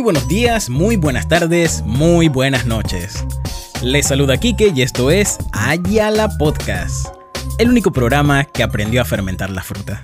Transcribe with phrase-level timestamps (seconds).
[0.00, 3.22] Muy buenos días, muy buenas tardes, muy buenas noches.
[3.82, 7.08] Les saluda Kike y esto es Ayala Podcast,
[7.58, 10.02] el único programa que aprendió a fermentar la fruta.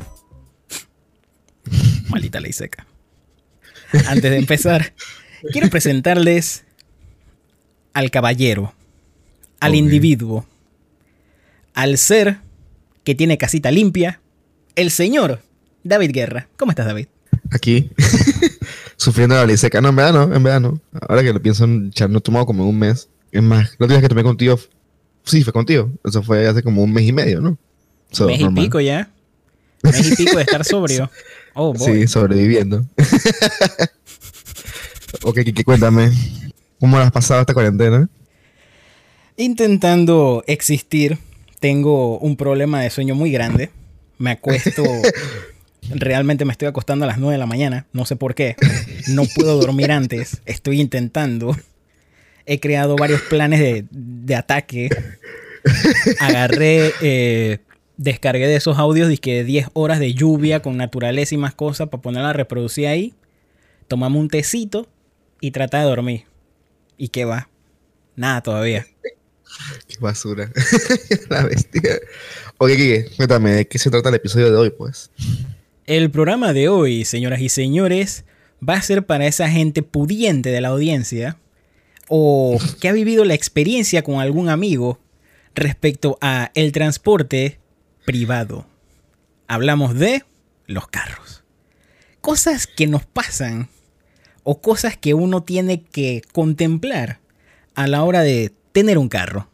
[2.11, 2.87] Malita ley seca.
[4.07, 4.93] Antes de empezar,
[5.51, 6.65] quiero presentarles
[7.95, 8.75] al caballero,
[9.61, 10.47] al individuo,
[11.73, 12.37] al ser
[13.03, 14.21] que tiene casita limpia,
[14.75, 15.41] el señor
[15.85, 16.49] David Guerra.
[16.59, 17.07] ¿Cómo estás, David?
[17.51, 17.91] Aquí,
[19.07, 19.81] sufriendo la ley seca.
[19.81, 20.81] No, en verdad no, en verdad no.
[21.09, 23.09] Ahora que lo pienso, ya no he tomado como un mes.
[23.31, 24.59] Es más, última vez que tomé contigo,
[25.25, 25.93] sí, fue contigo.
[26.05, 27.57] Eso fue hace como un mes y medio, ¿no?
[28.11, 29.09] So, mes y pico ya.
[29.83, 31.09] Mes y pico de estar sobrio.
[31.55, 32.01] Oh, boy.
[32.01, 32.79] Sí, sobreviviendo.
[35.23, 36.11] ok, Kiki, cuéntame.
[36.81, 38.09] ¿Cómo has pasado esta cuarentena?
[39.37, 41.19] Intentando existir,
[41.61, 43.71] tengo un problema de sueño muy grande.
[44.19, 44.83] Me acuesto.
[45.91, 47.87] Realmente me estoy acostando a las 9 de la mañana.
[47.93, 48.57] No sé por qué.
[49.09, 50.41] No puedo dormir antes.
[50.47, 51.57] Estoy intentando.
[52.45, 54.89] He creado varios planes de, de ataque.
[56.21, 56.93] Agarré.
[57.03, 57.59] eh,
[57.97, 62.03] descargué de esos audios que 10 horas de lluvia con naturaleza y más cosas para
[62.03, 63.15] ponerla a reproducir ahí.
[63.89, 64.87] Tomamos un tecito
[65.41, 66.25] y trata de dormir.
[66.99, 67.49] ¿Y qué va?
[68.17, 68.87] Nada todavía.
[69.89, 70.51] Qué basura.
[71.31, 71.99] la bestia.
[72.59, 75.11] Ok, Kiki, cuéntame, ¿de qué se trata el episodio de hoy, pues?
[75.87, 78.25] El programa de hoy, señoras y señores,
[78.67, 81.39] va a ser para esa gente pudiente de la audiencia
[82.09, 84.99] o que ha vivido la experiencia con algún amigo
[85.55, 87.61] respecto a el transporte
[88.05, 88.67] privado.
[89.47, 90.25] Hablamos de
[90.67, 91.45] los carros.
[92.21, 93.69] Cosas que nos pasan
[94.43, 97.21] o cosas que uno tiene que contemplar
[97.77, 99.49] a la hora de tener un carro.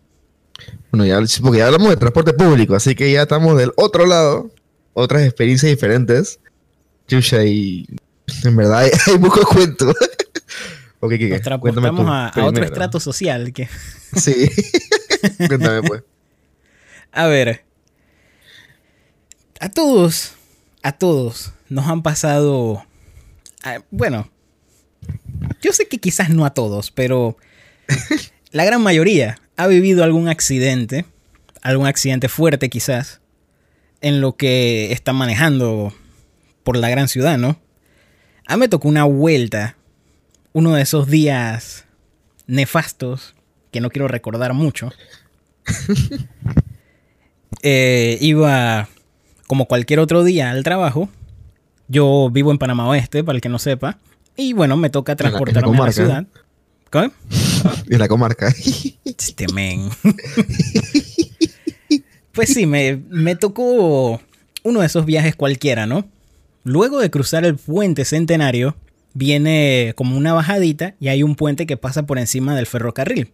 [0.91, 4.51] Bueno, ya, porque ya hablamos de transporte público, así que ya estamos del otro lado.
[4.95, 6.39] Otras experiencias diferentes.
[7.09, 7.87] Chucha, y
[8.45, 9.91] en verdad hay, hay mucho cuento.
[11.01, 13.69] ok, Kike, Nos cuéntame tú a, a otro estrato social que
[14.17, 14.51] Sí.
[15.49, 16.03] cuéntame, pues.
[17.13, 17.65] A ver.
[19.61, 20.33] A todos,
[20.83, 22.85] a todos nos han pasado...
[23.65, 24.29] ah, bueno,
[25.63, 27.37] yo sé que quizás no a todos, pero
[28.51, 31.07] la gran mayoría ha vivido algún accidente,
[31.63, 33.21] algún accidente fuerte quizás,
[34.03, 35.93] en lo que está manejando
[36.65, 37.59] por la gran ciudad, ¿no?
[38.47, 39.77] A mí me tocó una vuelta,
[40.53, 41.87] uno de esos días
[42.47, 43.35] nefastos
[43.71, 44.91] que no quiero recordar mucho.
[47.63, 48.89] Eh, iba
[49.47, 51.09] como cualquier otro día al trabajo.
[51.87, 53.99] Yo vivo en Panamá Oeste, para el que no sepa.
[54.37, 56.25] Y bueno, me toca En la- en la transportarme a la ciudad.
[56.91, 57.11] ¿Qué?
[57.95, 58.53] Y la comarca.
[59.05, 59.91] Este men.
[62.33, 64.21] pues sí, me, me tocó
[64.63, 66.07] uno de esos viajes cualquiera, ¿no?
[66.65, 68.77] Luego de cruzar el puente centenario,
[69.15, 73.33] viene como una bajadita y hay un puente que pasa por encima del ferrocarril.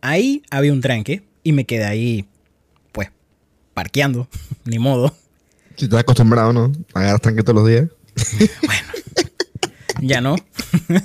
[0.00, 2.24] Ahí había un tranque y me quedé ahí,
[2.92, 3.10] pues,
[3.74, 4.28] parqueando,
[4.64, 5.14] ni modo.
[5.76, 6.72] Si estás acostumbrado, ¿no?
[6.94, 7.86] Agarras tranque todos los días.
[8.64, 8.82] Bueno,
[10.00, 10.34] ya no.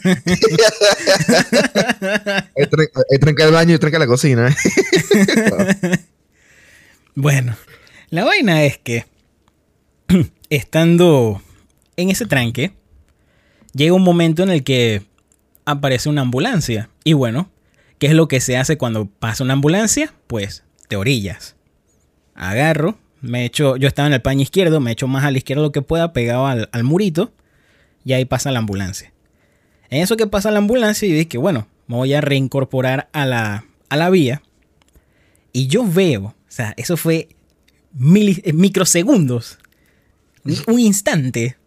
[2.56, 4.56] Hay, tran- hay tranca el baño y tranca la cocina.
[7.16, 7.56] Bueno,
[8.10, 9.06] la vaina es que
[10.50, 11.42] estando
[11.96, 12.74] en ese tranque,
[13.74, 15.04] llega un momento en el que
[15.66, 16.90] aparece una ambulancia.
[17.04, 17.52] Y bueno,
[18.00, 20.14] ¿qué es lo que se hace cuando pasa una ambulancia?
[20.28, 21.56] Pues te orillas.
[22.34, 25.62] Agarro, me echo, yo estaba en el paño izquierdo, me echo más a la izquierda
[25.62, 27.32] lo que pueda, pegado al, al murito,
[28.04, 29.14] y ahí pasa la ambulancia.
[29.90, 33.66] En eso que pasa la ambulancia, yo dije, bueno, me voy a reincorporar a la,
[33.90, 34.42] a la vía.
[35.52, 37.30] Y yo veo, sea, eso fue
[37.98, 39.58] mili- eh, microsegundos,
[40.46, 41.58] un- un instante,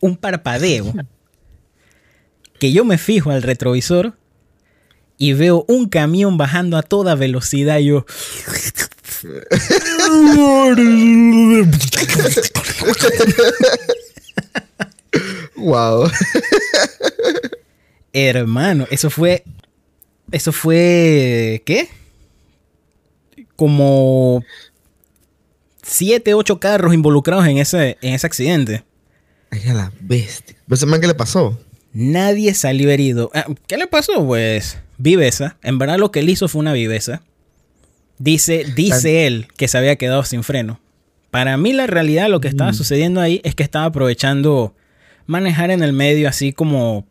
[0.00, 0.94] un parpadeo,
[2.58, 4.16] que yo me fijo al retrovisor
[5.18, 7.78] y veo un camión bajando a toda velocidad.
[7.78, 8.06] y yo.
[15.56, 16.10] wow.
[18.12, 19.44] Hermano, eso fue.
[20.32, 21.62] Eso fue.
[21.64, 21.88] ¿Qué?
[23.60, 24.42] Como.
[25.82, 28.84] Siete, ocho carros involucrados en ese, en ese accidente.
[29.50, 30.56] Ay, a la bestia.
[30.64, 31.60] ¿Pero ese man qué le pasó?
[31.92, 33.30] Nadie salió herido.
[33.34, 34.24] Ah, ¿Qué le pasó?
[34.26, 35.58] Pues viveza.
[35.62, 37.20] En verdad lo que él hizo fue una viveza.
[38.16, 40.80] Dice, dice él que se había quedado sin freno.
[41.30, 42.74] Para mí la realidad lo que estaba Mm.
[42.74, 44.74] sucediendo ahí es que estaba aprovechando
[45.26, 47.06] manejar en el medio así como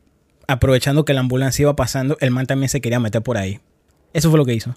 [0.47, 2.17] aprovechando que la ambulancia iba pasando.
[2.21, 3.59] El man también se quería meter por ahí.
[4.13, 4.73] Eso fue lo que hizo.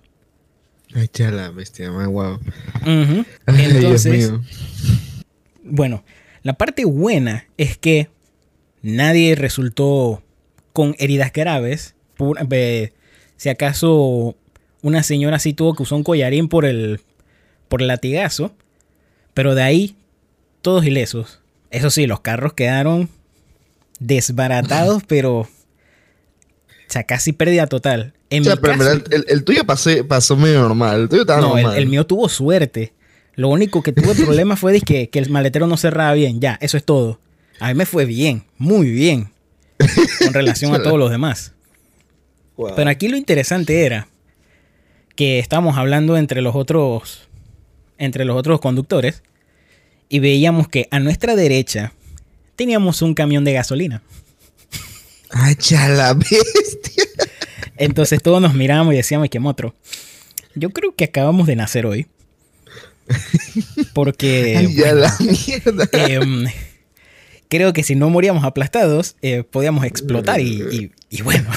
[0.94, 2.34] Ay, ya la bestia, man, wow.
[2.34, 3.24] Ujú.
[3.46, 3.74] Ay, Dios
[4.06, 4.42] Entonces, mío.
[5.64, 6.04] bueno,
[6.42, 8.08] la parte buena es que
[8.82, 10.22] nadie resultó
[10.72, 11.94] con heridas graves.
[12.16, 12.92] Por- ve,
[13.36, 14.36] si acaso
[14.82, 17.00] una señora sí tuvo que usar un collarín por el,
[17.68, 18.54] por el latigazo.
[19.34, 19.96] Pero de ahí,
[20.60, 21.40] todos ilesos.
[21.70, 23.08] Eso sí, los carros quedaron
[23.98, 25.48] desbaratados, pero.
[26.92, 28.12] O sea, casi pérdida total.
[28.28, 31.00] En O sea, mi pero en caso- verdad, el, el tuyo pasó, pasó medio normal.
[31.00, 31.78] El tuyo estaba no, el, normal.
[31.80, 32.92] el mío tuvo suerte.
[33.34, 36.38] Lo único que tuve problema fue de que, que el maletero no cerraba bien.
[36.42, 37.18] Ya, eso es todo.
[37.60, 39.30] A mí me fue bien, muy bien.
[40.22, 41.52] Con relación a todos los demás.
[42.58, 42.74] Wow.
[42.76, 44.06] Pero aquí lo interesante era
[45.16, 47.26] que estábamos hablando entre los otros.
[47.96, 49.22] Entre los otros conductores.
[50.10, 51.94] Y veíamos que a nuestra derecha
[52.54, 54.02] teníamos un camión de gasolina.
[55.32, 57.04] Ay, la bestia.
[57.76, 59.74] Entonces todos nos mirábamos y decíamos que motro.
[60.54, 62.06] Yo creo que acabamos de nacer hoy.
[63.94, 65.88] Porque Ay, ya la mierda.
[65.92, 66.46] em,
[67.48, 71.50] creo que si no moríamos aplastados, eh, podíamos explotar y, y- y bueno,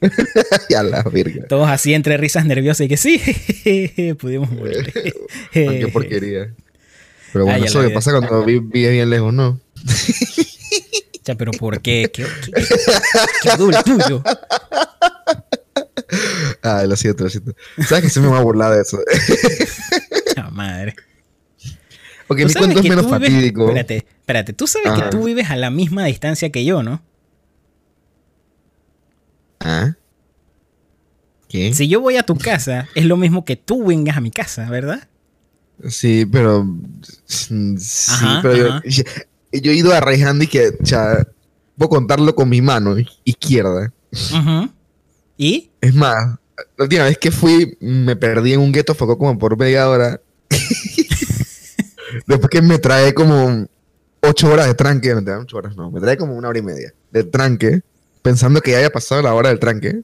[0.70, 1.46] ya la verga.
[1.48, 3.20] todos así entre risas nerviosas y que sí,
[4.18, 4.92] pudimos morir.
[5.52, 6.54] Qué porquería.
[7.32, 9.60] Pero bueno, eso que pasa cuando vi- vives bien lejos, ¿no?
[11.36, 12.10] Pero ¿por qué?
[12.12, 12.52] ¿Qué, qué,
[13.42, 14.22] qué tuyo?
[16.62, 17.54] Ay, lo siento, lo siento.
[17.86, 18.98] ¿Sabes que se me va a burlar de eso?
[20.36, 20.94] Ah, madre.
[22.28, 23.66] Porque Tú mi cuento es menos vives- fatídico.
[23.66, 24.52] Espérate, espérate.
[24.52, 25.04] Tú sabes Ajá.
[25.04, 27.02] que tú vives a la misma distancia que yo, ¿no?
[29.60, 29.94] ¿Ah?
[31.48, 31.74] ¿Qué?
[31.74, 34.68] Si yo voy a tu casa, es lo mismo que tú vengas a mi casa,
[34.70, 35.08] ¿verdad?
[35.88, 36.66] Sí, pero.
[37.26, 37.54] Sí,
[38.10, 38.82] Ajá, pero ajá.
[38.84, 39.02] yo
[39.52, 40.76] he ido a Reyhandy que.
[40.80, 41.26] Ya,
[41.76, 43.92] puedo contarlo con mi mano izquierda.
[44.12, 44.70] Ujú.
[45.36, 45.70] ¿Y?
[45.80, 46.38] Es más,
[46.76, 50.20] la última vez que fui, me perdí en un gueto, fue como por media hora.
[52.26, 53.66] Después que me trae como
[54.20, 56.58] ocho horas de tranque, no te dan ocho horas, no, me trae como una hora
[56.58, 57.82] y media de tranque,
[58.22, 60.02] pensando que ya había pasado la hora del tranque.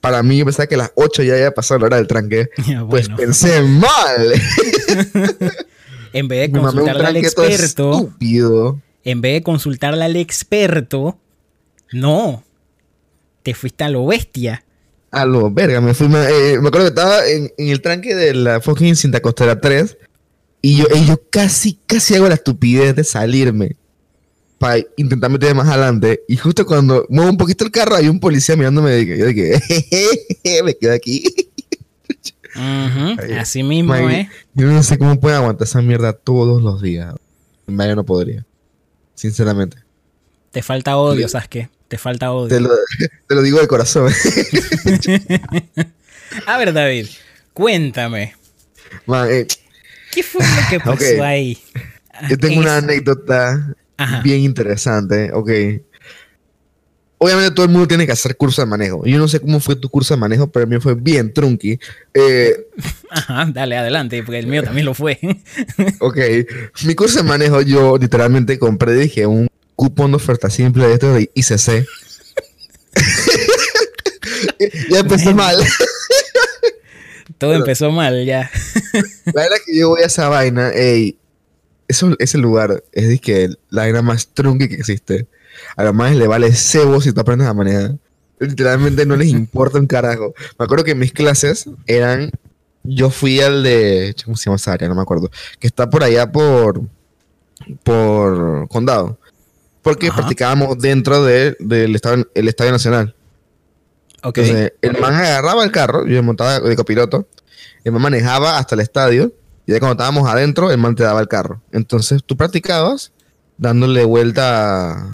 [0.00, 2.50] Para mí, yo pensaba que a las ocho ya había pasado la hora del tranque.
[2.88, 4.32] Pues Bueno, pensé mal.
[6.12, 8.80] en vez de consultarle al experto, estúpido.
[9.04, 11.18] en vez de consultarle al experto,
[11.92, 12.44] no.
[13.42, 14.64] Te fuiste a lo bestia.
[15.10, 16.08] A lo verga, me fui.
[16.08, 19.60] Me, eh, me acuerdo que estaba en, en el tranque de la fucking Cinta Costera
[19.60, 19.96] 3.
[20.60, 23.76] Y yo, y yo casi, casi hago la estupidez de salirme.
[24.58, 26.22] Para intentar meterme más adelante.
[26.28, 29.06] Y justo cuando muevo un poquito el carro, hay un policía mirándome.
[29.06, 31.24] Que, yo de que, me quedo aquí.
[32.58, 33.32] Ahí.
[33.38, 34.30] Así mismo, Man, ¿eh?
[34.54, 37.14] Yo no sé cómo pueden aguantar esa mierda todos los días.
[37.66, 38.44] Yo no podría.
[39.14, 39.78] Sinceramente.
[40.50, 41.68] Te falta odio, ¿sabes qué?
[41.88, 42.48] Te falta odio.
[42.48, 42.70] Te lo,
[43.28, 44.12] te lo digo de corazón.
[46.46, 47.06] A ver, David,
[47.52, 48.34] cuéntame.
[49.06, 49.46] Man, eh,
[50.12, 51.58] ¿Qué fue lo que pasó ahí?
[52.28, 54.20] yo tengo En una anécdota Ajá.
[54.22, 55.50] bien interesante, ok.
[57.20, 59.04] Obviamente todo el mundo tiene que hacer curso de manejo.
[59.04, 61.78] Yo no sé cómo fue tu curso de manejo, pero el mío fue bien trunky.
[62.14, 62.68] Eh,
[63.10, 65.18] Ajá, dale, adelante, porque el mío también lo fue.
[65.98, 66.18] ok,
[66.84, 71.14] mi curso de manejo yo literalmente compré, dije, un cupón de oferta simple de estos
[71.16, 71.86] de ICC.
[74.90, 75.56] ya empezó mal.
[77.36, 78.50] Todo empezó mal ya.
[79.26, 81.18] La verdad que yo voy a esa vaina, ey,
[81.88, 85.26] eso, ese lugar es que la vaina más trunky que existe.
[85.76, 87.96] A los más le vale cebo si tú aprendes a manejar.
[88.40, 90.32] Literalmente no les importa un carajo.
[90.58, 92.30] Me acuerdo que mis clases eran.
[92.84, 94.14] Yo fui al de.
[94.24, 94.88] ¿Cómo se llama esa área?
[94.88, 95.30] No me acuerdo.
[95.58, 96.82] Que está por allá por.
[97.82, 99.18] Por Condado.
[99.82, 100.16] Porque Ajá.
[100.16, 103.14] practicábamos dentro de- del estadio, el Estadio Nacional.
[104.22, 104.38] Ok.
[104.38, 107.26] Entonces, el man agarraba el carro, yo montaba de copiloto,
[107.84, 109.32] el man manejaba hasta el estadio,
[109.66, 111.62] y ya cuando estábamos adentro, el man te daba el carro.
[111.72, 113.12] Entonces tú practicabas
[113.56, 115.12] dándole vuelta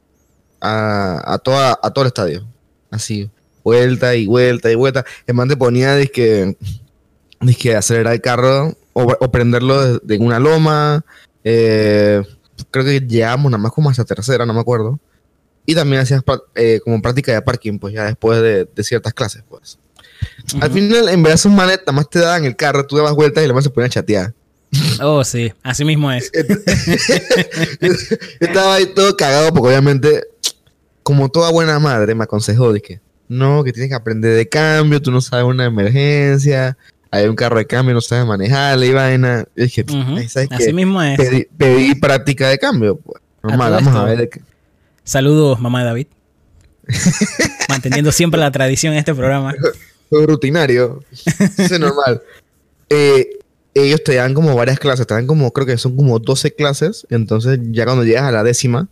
[0.64, 2.46] a, a, toda, a todo el estadio.
[2.90, 3.30] Así,
[3.62, 5.04] vuelta y vuelta y vuelta.
[5.26, 6.56] El man te ponía que
[7.76, 11.04] acelerar el carro o, o prenderlo de, de una loma.
[11.44, 12.22] eh,
[12.70, 14.98] creo que llegamos nada más como hasta tercera, no me acuerdo.
[15.66, 16.22] Y también hacías
[16.54, 19.78] eh, como práctica de parking, pues ya después de, de ciertas clases, pues.
[20.60, 20.78] Al Ujú.
[20.78, 23.46] final, en verdad, esos manes nada más te daban el carro, tú dabas vueltas y
[23.46, 24.34] el man se ponía a chatear.
[25.00, 26.30] Oh, sí, así mismo es.
[27.80, 27.90] Yo
[28.40, 30.24] estaba ahí todo cagado porque obviamente,
[31.04, 35.10] como toda buena madre, me aconsejó que no, que tienes que aprender de cambio, tú
[35.12, 36.76] no sabes una emergencia,
[37.10, 39.44] hay un carro de cambio, no sabes manejarla y vaina.
[39.54, 40.72] Y dije, Ujú, "Ay, ¿sabes Así qué?
[40.72, 41.16] mismo es.
[41.16, 42.96] Pedí, pedí práctica de cambio.
[42.96, 43.22] Pues.
[43.42, 44.40] Normal, vamos a ver de qué.
[45.04, 46.06] Saludos, mamá de David.
[47.68, 49.54] Manteniendo siempre la tradición en este programa.
[50.10, 51.04] Rutinario.
[51.12, 52.22] Eso es normal.
[52.88, 53.38] Eh,
[53.74, 57.06] ellos te dan como varias clases, te dan como, creo que son como 12 clases.
[57.10, 58.88] Entonces, ya cuando llegas a la décima,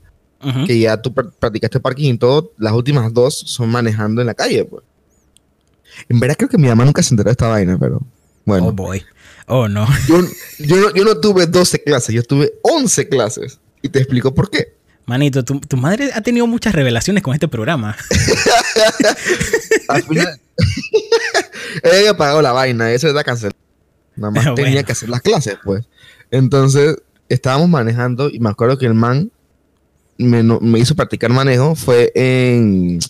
[0.67, 4.35] Que ya tú pr- practicaste parking y todo, las últimas dos son manejando en la
[4.35, 4.83] calle, pues.
[6.09, 8.01] En verdad creo que mi mamá nunca se enteró de esta vaina, pero
[8.45, 8.69] bueno.
[8.69, 9.03] Oh boy.
[9.47, 9.87] Oh no.
[10.09, 10.21] Yo,
[10.59, 13.59] yo, no, yo no tuve 12 clases, yo tuve 11 clases.
[13.83, 14.75] Y te explico por qué.
[15.07, 17.97] Manito, tu, tu madre ha tenido muchas revelaciones con este programa.
[19.89, 20.41] Al final,
[21.83, 23.55] ella había pagado la vaina, eso era cancelar.
[24.17, 24.55] Nada más Bueno.
[24.55, 25.85] tenía que hacer las clases, pues.
[26.31, 26.97] Entonces,
[27.29, 29.31] estábamos manejando y me acuerdo que el man
[30.19, 31.75] me, hizo practicar manejo.
[31.75, 33.01] Fue en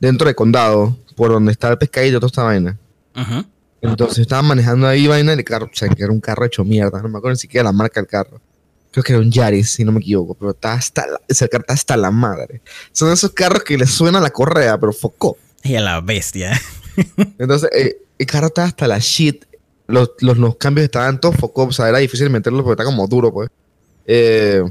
[0.00, 2.78] dentro de condado, por donde está el pescadito, toda esta vaina.
[3.80, 7.02] Entonces estaba manejando ahí vaina el carro, o sea, que era un carro hecho mierda,
[7.02, 8.40] no me acuerdo ni siquiera la marca del carro.
[8.92, 11.62] Creo que era un Yaris, si no me equivoco, pero está hasta la, ese carro
[11.62, 12.60] está hasta la madre.
[12.92, 15.36] Son esos carros que le suena la correa, pero focó.
[15.64, 16.60] Y a la bestia.
[17.38, 19.44] Entonces, eh, el carro estaba hasta la shit.
[19.88, 23.08] Los, los, los cambios estaban todos focó, o sea, era difícil meterlos porque está como
[23.08, 23.50] duro, pues.
[24.06, 24.62] Eh,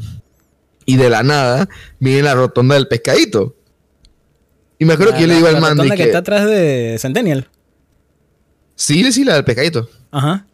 [0.85, 1.69] y de la nada,
[2.00, 3.55] viene la rotonda del pescadito.
[4.79, 6.07] Y me acuerdo que yo le La- digo la al man de rotonda que que,
[6.09, 7.47] está atrás de Centennial.
[8.75, 9.89] sí, sí, la del pescadito.
[10.11, 10.45] Ajá.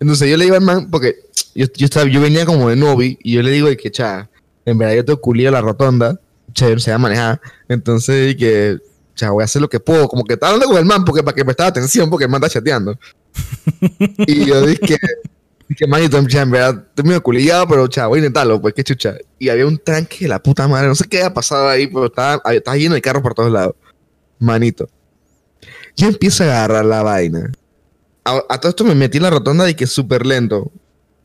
[0.00, 1.16] Entonces yo le digo al man, porque
[1.54, 4.30] yo, yo, estaba, yo venía como de novi, y yo le digo de que, cha,
[4.64, 6.18] en verdad yo tengo culillo la rotonda,
[6.54, 8.78] cha, yo no sé manejar, entonces que,
[9.14, 11.22] cha, voy a hacer lo que puedo, como que estaba hablando con el man, porque
[11.22, 12.98] para que prestara atención, porque el man está chateando.
[14.26, 14.96] y yo dije,
[15.70, 19.16] dije, manito, en verdad, estoy medio culillado, pero, cha, voy a intentarlo, pues, qué chucha.
[19.38, 22.06] Y había un tranque de la puta madre, no sé qué había pasado ahí, pero
[22.06, 23.74] estaba, estaba lleno de carros por todos lados.
[24.38, 24.88] Manito.
[25.96, 27.50] Yo empiezo a agarrar la vaina
[28.24, 30.70] a, a todo esto me metí en la rotonda y que súper lento.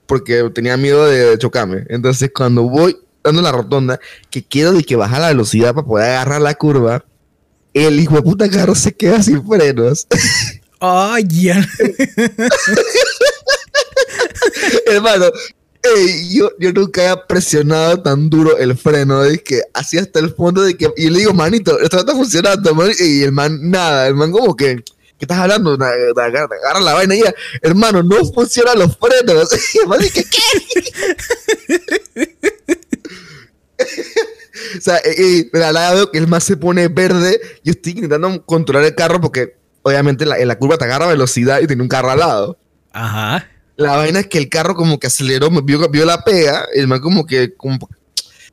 [0.06, 1.84] Porque tenía miedo de chocarme.
[1.90, 4.00] Entonces, cuando voy dando la rotonda,
[4.30, 7.04] que quiero de que baja la velocidad para poder agarrar la curva,
[7.74, 10.08] el hijo de puta carro se queda sin frenos.
[10.80, 11.56] Ay, ya.
[14.96, 15.26] Hermano,
[15.84, 19.22] ey, yo, yo nunca había presionado tan duro el freno.
[19.24, 20.92] De que así hasta el fondo de que.
[20.98, 22.92] Y le digo, manito, esto no está funcionando, man.
[23.00, 24.08] Y el man, nada.
[24.08, 24.84] El man, como que.
[25.18, 25.74] ¿Qué estás hablando?
[25.74, 27.34] Agarra, agarra la vaina y ya.
[27.62, 29.50] Hermano, no funcionan los frenos.
[29.74, 30.26] Y el man ¿qué?
[34.78, 35.50] O sea, eh, eh,
[36.12, 37.40] que el más se pone verde.
[37.64, 41.68] Yo estoy intentando controlar el carro porque, obviamente, en la curva te agarra velocidad y
[41.68, 42.58] tiene un carro al lado.
[42.92, 43.48] Ajá.
[43.78, 47.02] La vaina es que el carro como que aceleró, vio, vio la pega, el man
[47.02, 47.90] como que, como, o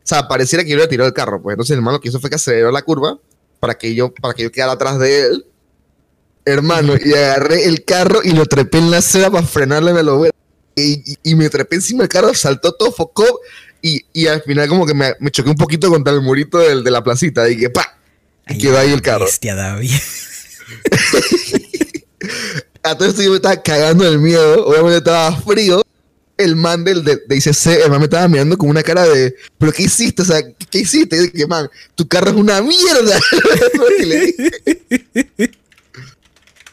[0.02, 1.54] sea, pareciera que yo le tiró el carro, pues.
[1.54, 3.18] Entonces el man lo que hizo fue que aceleró la curva
[3.60, 5.46] para que yo, para que yo quedara atrás de él.
[6.44, 10.26] Hermano, y agarré el carro y lo trepé en la acera para frenarle me lo
[10.26, 10.30] y,
[10.74, 13.40] y, y me trepé encima del carro, saltó todo, focó
[13.80, 16.82] y, y al final como que me, me choqué un poquito contra el murito del,
[16.82, 17.96] de la placita y que pa
[18.48, 19.26] y Ay, quedó ahí el carro.
[19.26, 19.92] Bestia, David.
[22.82, 24.66] A todo esto yo me estaba cagando del miedo.
[24.66, 25.82] Obviamente estaba frío.
[26.36, 29.34] El man del de, de ICC, el man me estaba mirando con una cara de,
[29.58, 30.22] ¿pero qué hiciste?
[30.22, 31.14] O sea, ¿qué, hiciste?
[31.16, 33.20] Y yo dije, man, tu carro es una mierda.
[34.00, 35.52] Y le dije.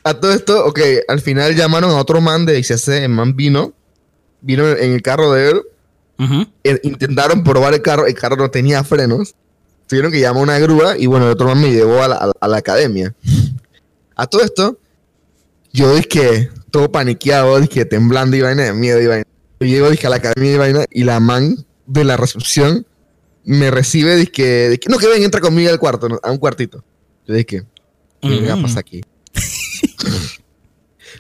[0.03, 3.73] a todo esto, ok, al final llamaron a otro man de ICC, el man vino,
[4.41, 5.61] vino en el carro de él,
[6.17, 6.47] Ujú.
[6.63, 9.35] eh, intentaron probar el carro, el carro no tenía frenos.
[9.87, 12.15] Tuvieron que llamar a una grúa y bueno, el otro man me llevó a la,
[12.15, 13.13] a la- a la academia.
[14.15, 14.77] A todo esto,
[15.73, 19.25] yo dije, todo paniqueado, dije, temblando y vaina de miedo y vaina.
[19.59, 22.85] Yo llego, dije, a la academia y vaina y la man de la recepción
[23.43, 26.19] me recibe, dije, dije, no, que ven, entra conmigo al cuarto, ¿no?
[26.23, 26.83] a un cuartito.
[27.27, 27.63] Yo dije,
[28.21, 29.01] ¿qué va a pasar aquí?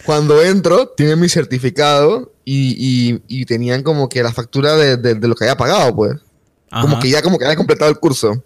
[0.05, 5.15] Cuando entro, tienen mi certificado y, y- y tenían como que la factura de, de-
[5.15, 6.13] de lo que había pagado, pues.
[6.81, 8.43] Como que ya como que había completado el curso.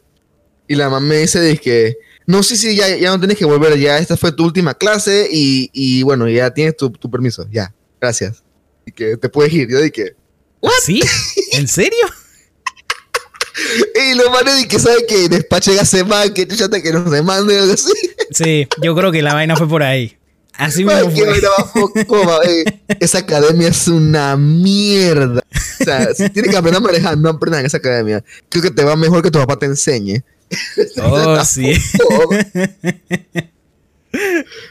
[0.67, 3.77] Y la mamá me dice, dije, no, sí, sí, ya, ya no tienes que volver,
[3.77, 7.73] ya esta fue tu última clase y, y bueno, ya tienes tu, tu permiso, ya,
[7.99, 8.43] gracias.
[8.85, 9.69] Y que te puedes ir.
[9.69, 10.15] Yo dije,
[10.81, 11.01] ¿Sí?
[11.51, 12.05] ¿En serio?
[14.11, 17.57] y lo malo es que sabe que despache a semana, que chúchate que nos demande
[17.59, 17.91] algo así.
[18.31, 20.17] Sí, yo creo que la vaina fue por ahí.
[20.55, 20.99] Así mismo
[22.43, 22.63] eh.
[22.99, 25.43] Esa academia es una mierda.
[25.81, 28.23] O sea, si tienes que aprender a manejar, no aprendas en esa academia.
[28.49, 30.23] Creo que te va mejor que tu papá te enseñe.
[31.01, 31.73] Oh, sí.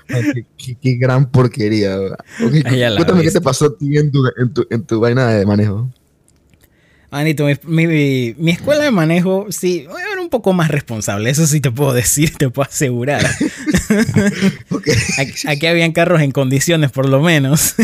[0.08, 0.46] Ay,
[0.80, 1.96] qué, gran porquería.
[2.38, 5.90] cuéntame qué te pasó a ti en tu, en tu, en tu vaina de manejo.
[7.10, 11.28] Manito, mi, mi- mi escuela de manejo, sí, era un poco más responsable.
[11.28, 13.26] Eso sí te puedo decir, te puedo asegurar.
[15.18, 17.74] Aquí, aquí habían carros en condiciones, por lo menos.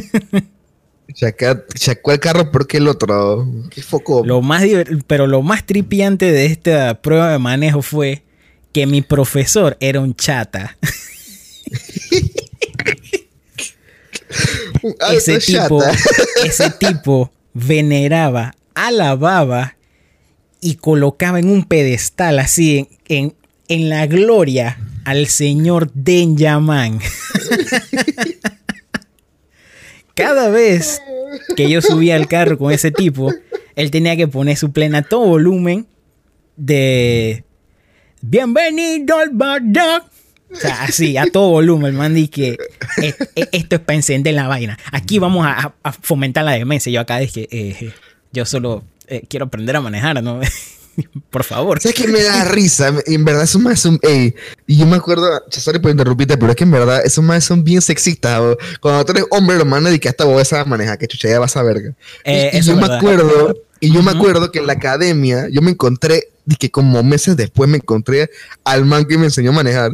[1.14, 3.46] Chaca- chacó el carro porque el otro.
[3.70, 4.24] Qué foco.
[4.24, 4.62] Lo más
[5.06, 8.22] pero lo más tripiante de esta prueba de manejo fue
[8.72, 10.76] que mi profesor era un chata.
[14.82, 15.98] Un ese tipo, chata.
[16.44, 19.76] ese tipo veneraba, alababa
[20.60, 23.34] y colocaba en un pedestal así, en, en,
[23.68, 27.00] en la gloria, al señor Denyaman.
[30.18, 31.00] Cada vez
[31.56, 33.32] que yo subía al carro con ese tipo,
[33.76, 35.86] él tenía que poner su plena a todo volumen
[36.56, 37.44] de
[38.20, 39.30] Bienvenido al
[39.72, 40.02] Dog.
[40.50, 42.56] O sea, así, a todo volumen, man, y que
[43.00, 44.76] e- e- esto es para encender la vaina.
[44.90, 46.90] Aquí vamos a, a fomentar la demencia.
[46.90, 47.92] Yo acá dije, eh,
[48.32, 50.40] yo solo eh, quiero aprender a manejar, ¿no?
[51.30, 51.80] Por favor.
[51.80, 52.92] ¿Sabes qué me da risa?
[53.06, 53.98] En verdad, esos más son.
[54.02, 54.34] Ey,
[54.66, 57.62] y yo me acuerdo, sorry por interrumpirte, pero es que en verdad, esos más son
[57.64, 58.40] bien sexistas.
[58.40, 58.56] bo.
[58.80, 61.28] Cuando tú eres hombre, los manes de que hasta vos vas a manejar, que chucha,
[61.28, 61.90] ya vas a verga.
[61.90, 64.18] Y- Eh, y, eso yo me acuerdo, y yo me Ujú.
[64.20, 68.30] acuerdo que en la academia, yo me encontré, de que como meses después me encontré
[68.64, 69.92] al man que me enseñó a manejar.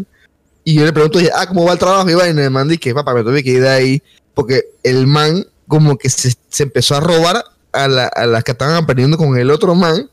[0.63, 2.09] Y yo le pregunto, ah, ¿cómo va el trabajo?
[2.09, 4.03] Y va, y me manda y que, papá, me tuve que ir de ahí.
[4.35, 8.53] Porque el man, como que se, se empezó a robar a, la- a las que
[8.53, 10.09] estaban aprendiendo con el otro man.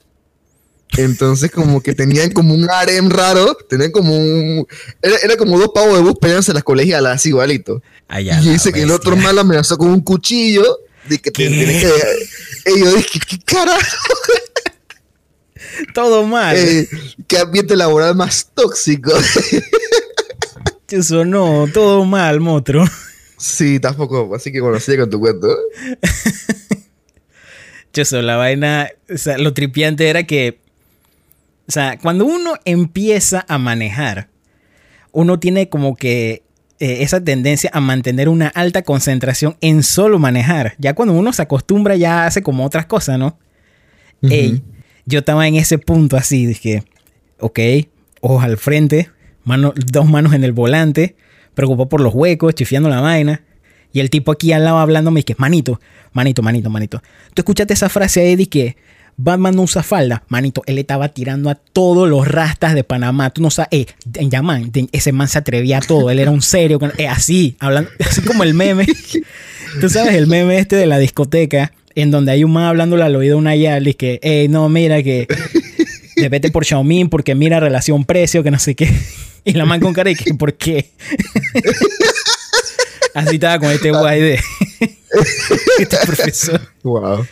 [0.98, 4.68] Entonces, como que tenían como un harem raro, tenían como un.
[5.02, 7.32] Era, era como dos pavos de bus peleándose en las colegialas, así,
[8.08, 10.80] Allá y dice que el otro man lo amenazó con un cuchillo.
[11.08, 11.48] De que ¿Qué?
[11.48, 12.10] tiene que dejar.
[12.76, 13.82] Y yo dije, ¿qué carajo?
[15.94, 16.56] Todo mal.
[16.56, 16.88] Eh,
[17.28, 19.12] ¿Qué ambiente laboral más tóxico?
[20.90, 22.84] Eso no, todo mal, motro.
[23.38, 24.36] sí, tampoco.
[24.36, 25.48] Así que bueno, sigue con tu cuento.
[27.94, 30.60] Eso, la vaina, o sea, lo tripiante era que,
[31.72, 34.28] o sea, cuando uno empieza a manejar,
[35.14, 36.44] uno tiene como que
[36.82, 40.74] eh, esa tendencia a mantener una alta concentración en solo manejar.
[40.80, 43.40] Ya cuando uno se acostumbra ya hace como otras cosas, ¿no?
[44.22, 44.62] Ey,
[45.06, 46.84] yo estaba en ese punto así, dije,
[47.40, 47.60] ok,
[48.20, 49.10] ojos al frente,
[49.46, 51.16] mano, dos manos en el volante,
[51.54, 53.46] preocupado por los huecos, chifiando la vaina.
[53.94, 55.80] Y el tipo aquí al lado hablándome que, manito,
[56.12, 57.02] manito, manito, manito.
[57.34, 58.76] ¿Tú escuchaste esa frase ahí que
[59.18, 60.24] Batman no usa falda?
[60.28, 63.30] Manito, él estaba tirando a todos los rastas de Panamá.
[63.30, 66.10] Tú no sabes, eh, Yaman, ese man se atrevía a todo.
[66.10, 68.88] Él era un serio, eh, así, hablando, así como el meme.
[69.80, 73.16] Tú sabes el meme este de la discoteca, en donde hay un man hablándole al
[73.16, 75.28] oído a una yal y que, eh, no, mira que
[76.16, 78.90] te vete por Xiaomi porque mira relación precio, que no sé qué.
[79.44, 80.92] Y la man con cara y que, ¿por qué?
[83.16, 84.40] Así estaba con este guay de
[85.80, 86.62] este profesor.
[86.84, 87.26] Wow.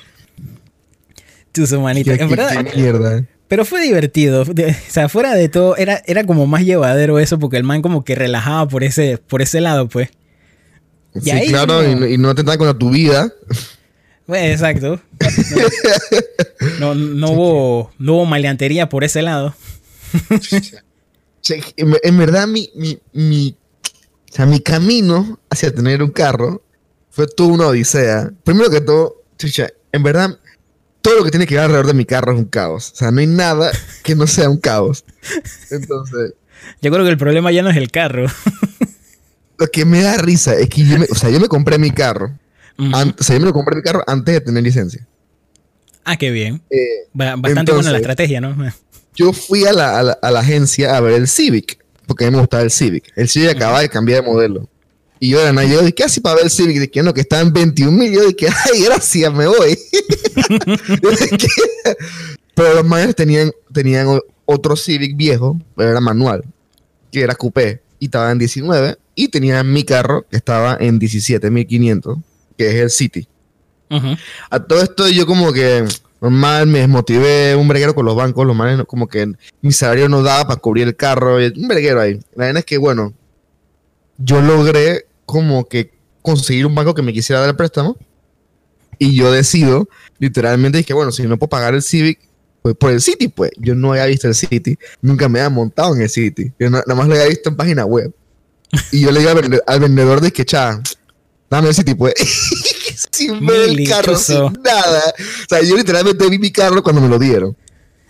[1.54, 2.12] Su manito.
[2.12, 3.26] En verdad, qué mierda.
[3.48, 4.46] pero fue divertido.
[4.46, 7.82] De- o sea, fuera de todo, era, era como más llevadero eso porque el man
[7.82, 10.10] como que relajaba por ese, por ese lado, pues.
[11.16, 13.34] Y Sí, ahí claro, no- y, no- y no te dan con tu vida.
[14.28, 15.00] Bueno, exacto.
[16.80, 19.56] No, no, no hubo, no hubo maleantería por ese lado.
[21.42, 23.56] Che, en, en verdad, mi, mi, mi,
[24.32, 26.62] o sea, mi camino hacia tener un carro
[27.10, 28.32] fue toda una odisea.
[28.44, 30.38] Primero que todo, chucha, en verdad,
[31.02, 32.92] todo lo que tiene que ver alrededor de mi carro es un caos.
[32.94, 33.72] O sea, no hay nada
[34.04, 35.06] que no sea un caos.
[35.72, 36.34] Entonces,
[36.82, 38.26] Yo creo que el problema ya no es el carro.
[39.58, 41.92] lo que me da risa es que yo me, o sea, yo me compré mi
[41.92, 42.32] carro.
[42.78, 45.06] An- o sea, yo me lo compré mi carro antes de tener licencia.
[46.06, 46.62] Ah, qué bien.
[46.70, 46.78] Eh,
[47.14, 48.56] Ba- Bastante buena la estrategia, ¿no?
[49.16, 52.28] yo fui a la, a la- a la agencia a ver el Civic, porque a
[52.30, 53.12] mí me gustaba el Civic.
[53.18, 54.70] El Civic acababa de cambiar de modelo.
[55.20, 56.80] Y yo era nada, yo dije, ¿qué así para ver el Civic?
[56.80, 58.12] Dije, no, que está en 21 mil.
[58.12, 59.78] Yo dije, ay, gracias, me voy.
[62.56, 66.44] Pero los mayores tenían, tenían otro Civic viejo, pero era manual,
[67.10, 68.98] que era coupé, y estaba en 19.
[69.16, 72.22] Y tenían mi carro, que estaba en 17.500,
[72.58, 73.28] que es el City.
[73.90, 74.18] Ujú.
[74.50, 75.86] A todo esto yo como que
[76.20, 80.22] normal me desmotivé, un breguero con los bancos, los manes como que mi salario no
[80.22, 82.20] daba para cubrir el carro, un breguero ahí.
[82.36, 83.14] La verdad es que bueno,
[84.18, 87.96] yo logré como que conseguir un banco que me quisiera dar el préstamo
[88.98, 89.88] y yo decido
[90.18, 92.20] literalmente que bueno, si no puedo pagar el Civic,
[92.62, 95.96] pues por el City, pues yo no había visto el City, nunca me había montado
[95.96, 98.12] en el City, yo na- nada más lo había visto en página web.
[98.92, 100.82] Y yo le digo al, al vendedor de que, cha,
[101.50, 102.14] dame el City, pues.
[103.12, 105.02] sin ver el carro, sin nada.
[105.18, 107.56] O sea, yo literalmente vi mi carro cuando me lo dieron.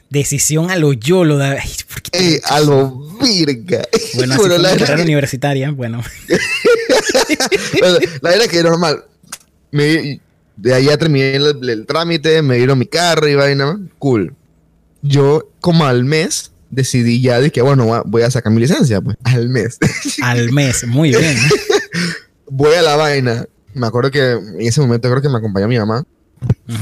[0.10, 1.42] Decisión a lo YOLO.
[1.42, 3.82] Ay, ¿por qué te- Eh, a lo virga.
[4.16, 5.72] Bueno, así Bueno, la, carrera que, universitaria.
[5.72, 6.02] Bueno,
[7.80, 9.04] bueno, la verdad que normal.
[9.72, 10.20] Me,
[10.58, 13.80] de allá terminé el, el trámite, me dieron mi carro y vaina.
[14.00, 14.34] Cool.
[15.02, 19.18] Yo, como al mes, decidí ya de que, bueno, voy a- sacar mi licencia, pues,
[19.24, 19.78] al mes.
[20.22, 20.86] al mes.
[20.88, 21.38] Muy bien.
[22.48, 23.46] voy a la vaina.
[23.74, 26.04] Me acuerdo que en ese momento creo que me acompañó mi mamá.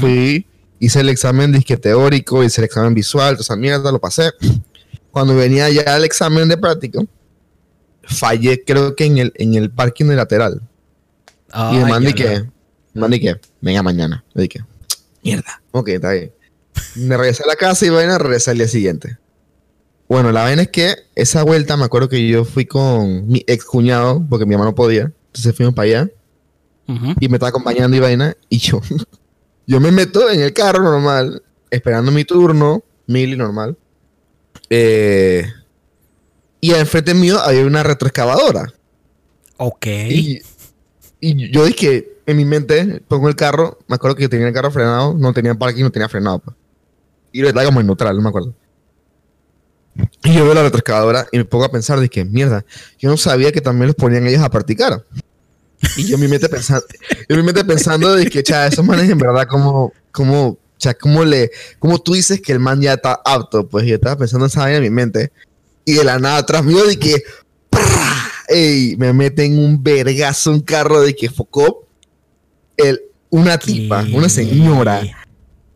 [0.00, 0.46] Fui,
[0.78, 4.30] hice el examen disque teórico, hice el examen visual, toda esa mierda, lo pasé.
[5.10, 7.06] Cuando venía ya el examen de práctico,
[8.02, 10.62] fallé creo que en el, en el parking lateral.
[11.72, 12.44] y me mandé que,
[12.94, 14.24] mandé que, venga mañana.
[14.34, 14.64] Le dije,
[15.22, 15.62] mierda.
[15.72, 16.32] Ok, está bien.
[16.94, 19.18] Me regresé a la casa y vaina, regresé al día siguiente.
[20.08, 23.64] Bueno, la vaina es que esa vuelta me acuerdo que yo fui con mi ex
[23.64, 25.12] cuñado, porque mi mamá no podía.
[25.26, 26.10] Entonces fuimos para allá
[26.88, 27.14] Ujú.
[27.20, 28.34] y me estaba acompañando y vaina.
[28.48, 28.80] Y yo,
[29.66, 33.76] yo me meto en el carro normal, esperando mi turno, mili normal.
[34.70, 35.46] Eh,
[36.60, 38.72] y enfrente mío había una retroexcavadora.
[39.56, 39.86] Ok.
[39.86, 40.42] Y,
[41.20, 44.70] y yo dije, en mi mente, pongo el carro, me acuerdo que tenía el carro
[44.70, 46.40] frenado, no tenía parking, no tenía frenado.
[46.40, 46.56] pues.
[47.32, 48.54] Y lo como en neutral, no me acuerdo.
[50.24, 52.64] Y yo veo la retroexcavadora y me pongo a pensar, que mierda,
[52.98, 55.04] yo no sabía que también los ponían ellos a practicar.
[55.96, 56.84] Y yo en mi mente pensando,
[57.28, 60.80] yo en mi mente pensando de que, cha, esos manes en verdad como, como, o
[60.80, 64.16] sea, como le, como tú dices que el man ya está apto, pues yo estaba
[64.16, 65.32] pensando en esa vaina en mi mente.
[65.84, 67.20] Y de la nada atrás mío de que,
[68.48, 71.84] ey, me meten un vergazo un carro de que focó
[72.76, 75.02] el, una tipa, una señora.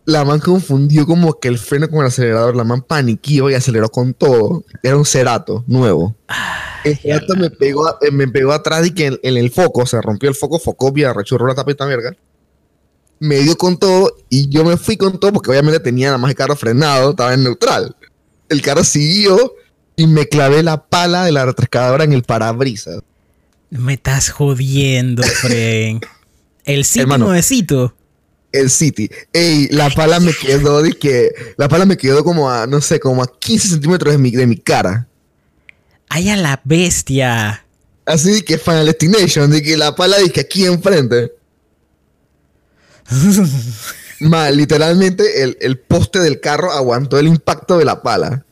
[0.04, 2.54] La man confundió como que el freno con el acelerador.
[2.54, 4.62] La man paniqueó y aceleró con todo.
[4.84, 6.14] Era un Cerato nuevo.
[6.84, 10.00] El Cerato me pegó, eh, me pegó atrás y que en, en el foco, se
[10.00, 12.14] rompió el foco, focopia, rechurró la tapita verga.
[13.22, 16.30] Me dio con todo y yo me fui con todo porque obviamente tenía nada más
[16.30, 17.94] el carro frenado, estaba en neutral.
[18.48, 19.54] El carro siguió
[19.94, 23.00] y me clavé la pala de la retroexcavadora en el parabrisas.
[23.70, 26.00] Me estás jodiendo, Fren.
[26.64, 27.26] El sitio Hermano.
[27.26, 27.94] nuevecito.
[28.50, 29.08] El City.
[29.32, 31.30] Ey, la pala me quedó de que.
[31.56, 34.48] La pala me quedó como a, no sé, como a 15 centímetros de mi, de
[34.48, 35.06] mi cara.
[36.08, 37.64] ¡Ay, a la bestia!
[38.04, 41.32] Así de que Final Destination, de que la pala que aquí enfrente.
[44.20, 48.44] Mal, literalmente el, el poste del carro aguantó el impacto de la pala.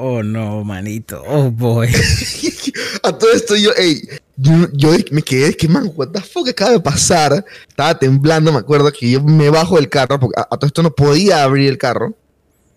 [0.00, 1.24] Oh, no, manito.
[1.26, 1.88] Oh, boy.
[3.02, 4.00] A todo esto yo, ey,
[4.36, 7.44] yo, yo me quedé, que man, what the fuck acaba de pasar.
[7.68, 10.84] Estaba temblando, me acuerdo que yo me bajo del carro, porque a, a todo esto
[10.84, 12.14] no podía abrir el carro,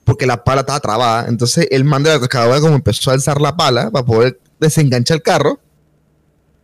[0.03, 1.27] porque la pala estaba trabada.
[1.27, 5.17] Entonces el man de la retroexcavadora como empezó a alzar la pala para poder desenganchar
[5.17, 5.59] el carro.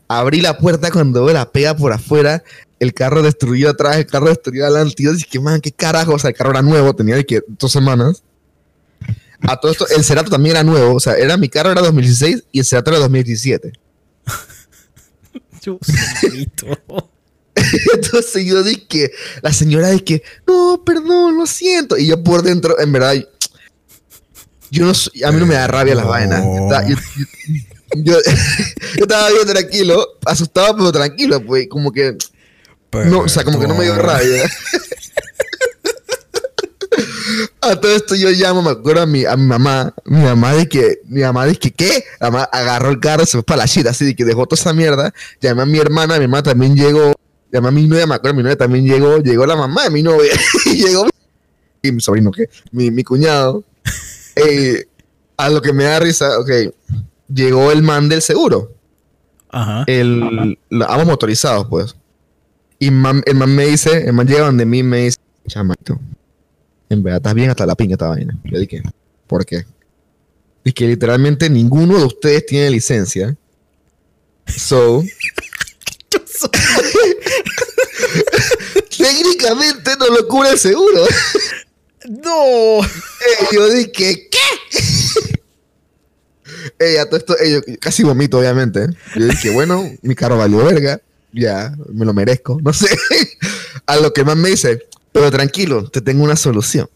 [0.08, 2.43] Abrí la puerta cuando veo la pega por afuera,
[2.80, 4.96] el carro destruido atrás, el carro destruido adelante.
[5.00, 7.26] Y yo dije, que man, qué carajo, o sea, el carro era nuevo, tenía de
[7.26, 8.24] que dos semanas.
[9.42, 12.46] A todo esto, el Cerato también era nuevo, o sea, era mi carro era 2016
[12.52, 13.72] y el Cerato era 2017.
[15.62, 15.78] Chus,
[16.24, 16.68] manito.
[17.94, 19.12] Entonces yo dije,
[19.42, 21.98] la señora dije, no, perdón, lo siento.
[21.98, 23.16] Y yo por dentro, en verdad,
[24.70, 26.12] yo no soy- a mí no me da rabia las No.
[26.12, 26.44] vainas.
[26.44, 26.96] Yo, estaba- yo-
[27.96, 28.22] yo- yo
[29.04, 32.16] estaba bien tranquilo, asustado pero tranquilo, pues como que,
[32.91, 34.50] no, o sea, como que no me dio rabia.
[37.62, 40.69] A todo esto yo llamo, me acuerdo a mi, a mi mamá, mi mamá de
[40.69, 42.04] que, mi mamá de que, ¿qué?
[42.19, 44.60] La mamá agarró el carro, se fue para la shit, así de que dejó toda
[44.60, 47.13] esa mierda, llamé a mi hermana, mi hermana también llegó,
[47.52, 50.02] llamé a mi novia, me acuerdo, mi novia también llegó, llegó la mamá de mi
[50.02, 50.32] novia,
[50.65, 51.12] y llegó mi,
[51.84, 52.50] y mi sobrino, ¿qué?
[52.71, 53.63] Mi, mi cuñado,
[54.36, 54.86] Eh,
[55.36, 56.50] a lo que me da risa, ok,
[57.34, 58.71] llegó el man del seguro,
[59.50, 59.84] Ajá.
[59.88, 61.95] el, ambos motorizados, pues.
[62.80, 66.00] Y man- el man me dice, el man llega donde mí y me dice, chamaito,
[66.90, 68.38] en verdad estás bien hasta la pinga esta vaina.
[68.44, 68.84] Yo dije,
[69.26, 69.66] ¿por qué?
[70.63, 73.36] Y que literalmente ninguno de ustedes tiene licencia.
[74.46, 75.04] So,
[78.98, 81.06] técnicamente no lo cubre el seguro.
[82.10, 82.80] ¡No!
[82.84, 84.40] Eh, yo dije, ¿qué?
[86.80, 88.88] Ey, a todo esto, ey, yo casi vomito, obviamente.
[89.16, 91.02] Yo dije, bueno, mi carro valió verga.
[91.39, 92.60] Ya, me lo merezco.
[92.62, 92.88] No sé.
[93.86, 96.89] a lo que man me dice, pero tranquilo, te tengo una solución.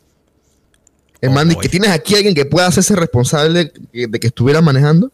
[1.21, 5.11] El Oh, man dice, tienes aquí alguien que pueda hacerse responsable de, que estuviera manejando.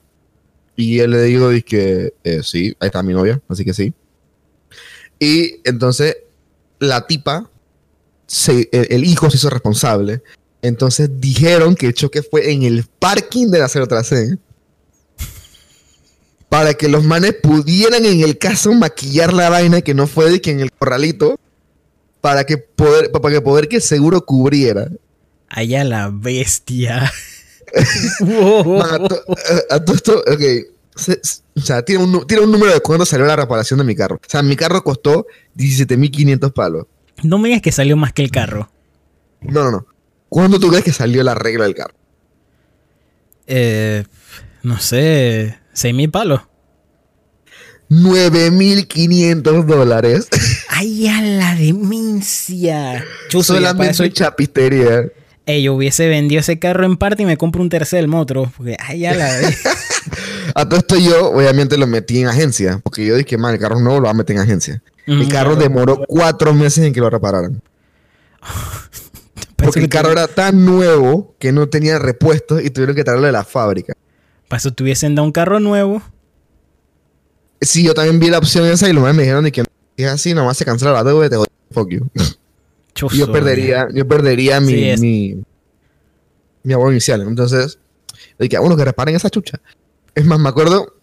[0.75, 2.13] Y él le digo, que
[2.43, 3.93] sí, ahí está mi novia, así que sí.
[5.19, 6.17] Y entonces
[6.79, 7.49] la tipa,
[8.27, 10.21] se- el, el hijo se hizo responsable.
[10.61, 14.37] Entonces dijeron que el choque fue en el parking de la 03C.
[16.49, 20.41] Para que los manes pudieran en el caso maquillar la vaina que no fue de
[20.41, 21.39] que en el corralito.
[22.21, 24.89] Para que poder, para que poder que el seguro cubriera.
[25.49, 27.12] ¡Ay, a la bestia!
[28.21, 28.77] Wow.
[28.79, 29.23] Man, a, to-
[29.69, 30.41] a- a todo esto, ok.
[30.95, 33.83] Se- se- o sea, tiene un, tiene un número de cuándo salió la reparación de
[33.86, 34.15] mi carro.
[34.15, 36.86] O sea, mi carro costó 17.500 palos.
[37.23, 38.69] No me digas que salió más que el carro.
[39.41, 39.88] No, no, no.
[40.29, 41.93] ¿Cuándo tú crees que salió la regla del carro?
[43.47, 44.03] Eh,
[44.63, 46.41] no sé, seis mil palos.
[47.89, 50.27] 9.500 dólares.
[50.69, 53.05] ¡Ay, a la demencia!
[53.31, 55.05] Para Solamente en chapistería.
[55.45, 58.51] Ey, yo hubiese vendido ese carro en parte y me compro un tercer motro.
[58.57, 59.29] Porque, ay, a la.
[60.55, 62.79] A todo esto yo, obviamente, lo metí en agencia.
[62.83, 64.81] Porque yo dije, man, el carro nuevo lo va a meter en agencia.
[65.05, 67.61] Mi Mm, carro demoró cuatro meses en que lo repararan.
[69.55, 73.31] Porque el carro era tan nuevo que no tenía repuestos y tuvieron que traerlo de
[73.31, 73.93] la fábrica.
[74.47, 76.01] Para eso tuviesen dado un carro nuevo.
[77.62, 79.63] Sí, yo también vi la opción esa y los me dijeron de que
[79.97, 81.47] es así, nomás se cancela la deuda y te jodí.
[81.71, 82.10] Fuck you.
[83.12, 85.43] Y yo perdería, yo perdería mi, Sí, mi,
[86.63, 87.21] mi abono inicial.
[87.21, 87.77] Entonces,
[88.39, 89.60] dije, a uno que reparen esa chucha.
[90.15, 90.95] Es más, me acuerdo,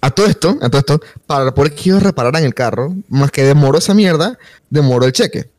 [0.00, 3.42] a todo esto, a todo esto, para poder que ellos repararan el carro, más que
[3.42, 4.38] demoró esa mierda,
[4.70, 5.50] demoró el cheque.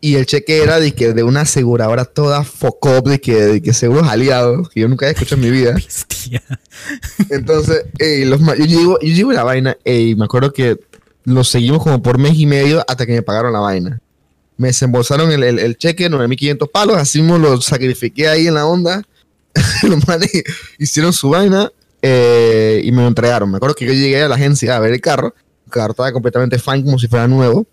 [0.00, 3.74] Y el cheque era de que de una aseguradora toda focop, de que, de que
[3.74, 5.74] seguros aliados, que yo nunca había escuchado en mi vida.
[5.74, 6.42] Bestia.
[7.30, 10.78] Entonces, ey, los yo, llego, yo llego a la vaina y me acuerdo que
[11.24, 14.00] lo seguimos como por mes y medio hasta que me pagaron la vaina.
[14.56, 18.66] Me desembolsaron el, el, el cheque, 9.500 palos, así mismo lo sacrifiqué ahí en la
[18.66, 19.02] onda.
[19.82, 20.30] los manes
[20.78, 21.70] hicieron su vaina
[22.02, 23.50] eh, y me lo entregaron.
[23.50, 25.34] Me acuerdo que yo llegué a la agencia a ver el carro.
[25.66, 27.66] El carro estaba completamente fine, como si fuera nuevo.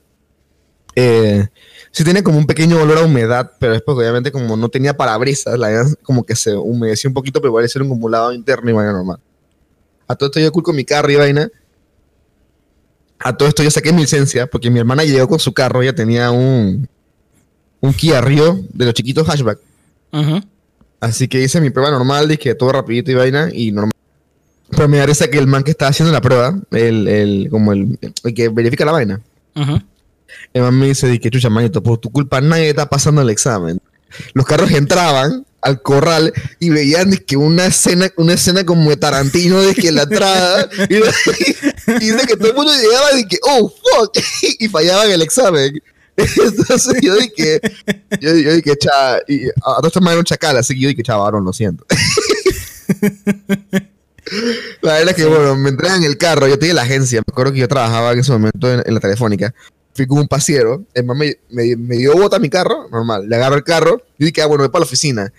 [0.95, 1.47] Eh,
[1.97, 5.57] sí tenía como un pequeño olor a humedad, pero después obviamente como no tenía parabrisas,
[5.57, 8.73] la vaina como que se humedeció un poquito, pero igual como un lavado interno y
[8.73, 9.17] vaina normal.
[10.07, 11.49] A todo esto yo culco mi carro y vaina.
[13.17, 15.95] A todo esto yo saqué mi licencia porque mi hermana llegó con su carro, ella
[15.95, 16.87] tenía un,
[17.81, 19.57] un Kia Rio de los chiquitos hatchback.
[20.13, 20.39] Ujú.
[20.99, 23.93] Así que hice mi prueba normal, dije todo rapidito y vaina y normal.
[24.69, 27.71] Pero me da risa que el man que estaba haciendo la prueba, el, el, como
[27.73, 29.19] el, el que verifica la vaina.
[30.53, 33.29] El man me dice, di que chucha, manito, por tu culpa nadie está pasando el
[33.29, 33.79] examen.
[34.33, 39.61] Los carros entraban al corral y veían que una escena, una escena como de Tarantino
[39.61, 43.69] de que la entrada y, y dice que todo el mundo llegaba de que, oh,
[43.69, 44.17] fuck,
[44.59, 45.81] y fallaban el examen.
[46.17, 47.61] Entonces yo dije,
[48.19, 51.25] yo, yo dije, cha, y a estos manes eran chacal, así que yo dije, chava,
[51.25, 51.85] varón, lo siento.
[54.81, 57.53] La verdad es que, bueno, me entregan el carro, yo tenía la agencia, me acuerdo
[57.53, 59.53] que yo trabajaba en ese momento en, en la telefónica,
[59.97, 63.27] fui con un pasiero, el man me, me, me dio bota a mi carro, normal,
[63.27, 65.33] le agarro el carro, y dije, ah, bueno, voy para la oficina.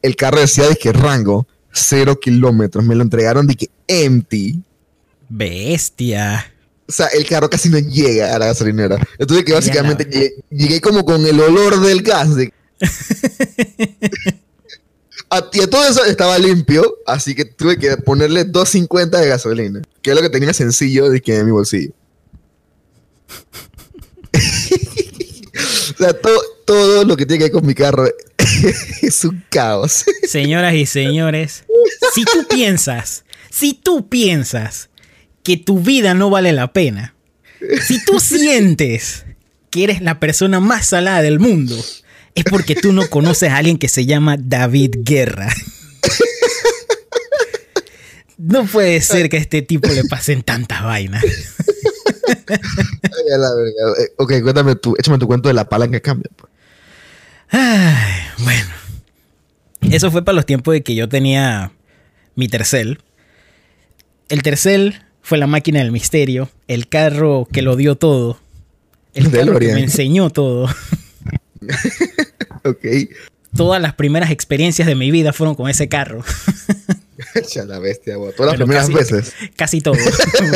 [0.00, 4.62] El carro decía, de que rango, cero kilómetros, me lo entregaron, que empty.
[5.28, 6.50] Bestia.
[6.86, 8.98] O sea, el carro casi no llega a la gasolinera.
[9.18, 12.36] Entonces que básicamente llegué, llegué como con el olor del gas.
[12.36, 12.52] de-
[15.30, 19.82] a, y a todo eso estaba limpio, así que tuve que ponerle 2.50 de gasolina,
[20.02, 21.92] que es lo que tenía sencillo de que en mi bolsillo.
[25.94, 28.06] O sea, todo, todo lo que tiene que ver con mi carro
[29.02, 30.04] es un caos.
[30.26, 31.64] Señoras y señores,
[32.14, 34.90] si tú piensas, si tú piensas
[35.42, 37.14] que tu vida no vale la pena,
[37.86, 39.24] si tú sientes
[39.70, 41.76] que eres la persona más salada del mundo,
[42.34, 45.52] es porque tú no conoces a alguien que se llama David Guerra.
[48.36, 51.24] No puede ser que a este tipo le pasen tantas vainas.
[52.28, 54.02] Ay, a la verga.
[54.02, 56.30] Eh, Ok, cuéntame tú, échame tu cuento de la palanca de cambio.
[56.36, 56.52] pues.
[57.50, 58.70] Ay, bueno.
[59.90, 61.72] Eso fue para los tiempos de que yo tenía
[62.34, 63.00] mi tercel.
[64.28, 68.38] El tercel fue la máquina del misterio, el carro que lo dio todo,
[69.12, 70.68] el carro que me enseñó todo.
[72.66, 72.84] Ok.
[73.56, 76.24] Todas las primeras experiencias de mi vida fueron con ese carro.
[77.34, 78.14] Echa la bestia.
[78.36, 79.34] Todas las primeras casi- veces.
[79.56, 79.94] Casi todo.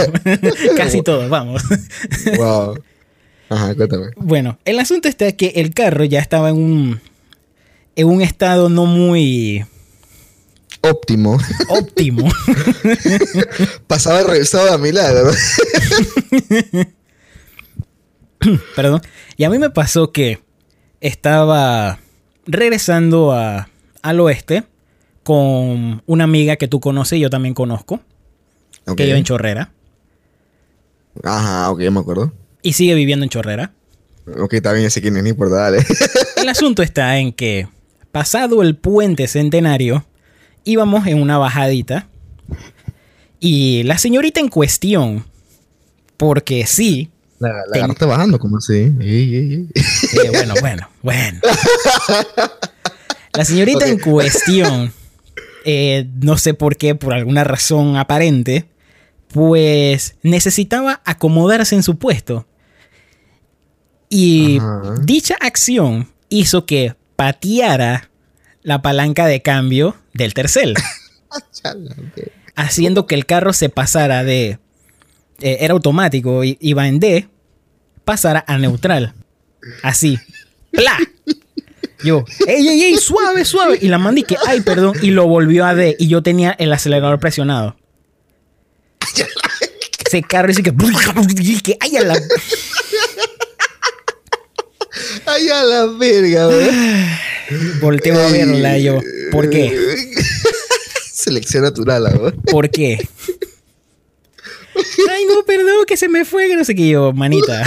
[0.76, 1.62] Casi todo, vamos.
[2.36, 2.82] Wow.
[3.50, 4.06] Ajá, cuéntame.
[4.16, 7.00] Bueno, el asunto está que el carro ya estaba en un
[7.96, 9.64] en un estado no muy
[10.82, 11.38] Óptimo.
[11.68, 12.30] óptimo.
[13.88, 15.30] Pasaba revisado a milagro.
[18.76, 19.02] Perdón.
[19.36, 20.40] Y a mí me pasó que
[21.00, 21.98] estaba
[22.46, 23.68] regresando a,
[24.02, 24.64] al oeste
[25.28, 28.00] con una amiga que tú conoces y yo también conozco,
[28.96, 29.70] que vive en Chorrera.
[31.22, 32.32] Ajá, ok, me acuerdo.
[32.62, 33.74] Y sigue viviendo en Chorrera.
[34.40, 35.84] Ok, está bien, ese quién es, ni por dale.
[36.38, 37.68] El asunto está en que,
[38.10, 40.06] pasado el puente centenario,
[40.64, 42.08] íbamos en una bajadita.
[43.38, 45.26] Y la señorita en cuestión,
[46.16, 48.94] porque sí, La, la agarraste bajando, ¿cómo así?
[48.98, 49.66] Eh,
[50.32, 51.40] bueno, bueno, bueno.
[53.34, 54.90] La señorita en cuestión,
[55.70, 58.64] eh, no sé por qué, por alguna razón aparente,
[59.30, 62.46] pues necesitaba acomodarse en su puesto.
[64.08, 64.94] Y Ajá.
[65.02, 68.08] dicha acción hizo que pateara
[68.62, 70.74] la palanca de cambio del tercel,
[72.56, 74.58] haciendo que el carro se pasara de...
[75.40, 77.28] eh, era automático, iba en D,
[78.06, 79.12] pasara a neutral.
[79.82, 80.18] Así.
[80.70, 80.96] ¡Pla!
[82.02, 82.96] Yo, ¡ey, ey, ey!
[82.96, 83.78] Suave, suave.
[83.80, 84.94] Y la mandé que, ay, perdón.
[85.02, 85.96] Y lo volvió a D.
[85.98, 87.76] Y yo tenía el acelerador presionado.
[90.06, 90.72] Ese carro dice que,
[91.62, 92.22] que, ay, a la.
[95.26, 97.06] Ay, a la verga, weón.
[97.80, 99.00] Volteo a verla yo.
[99.30, 99.76] ¿Por qué?
[101.12, 102.40] Selección natural, weón.
[102.42, 102.98] ¿Por qué?
[105.10, 107.64] Ay, no, perdón, que se me fue, que no sé qué yo, manita.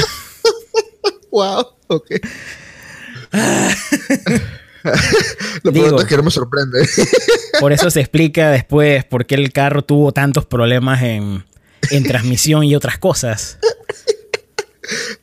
[1.31, 2.11] Wow, ok.
[5.63, 6.01] Lo Digo.
[6.01, 6.87] es que no me sorprende.
[7.59, 11.45] Por eso se explica después por qué el carro tuvo tantos problemas en,
[11.91, 13.59] en transmisión y otras cosas.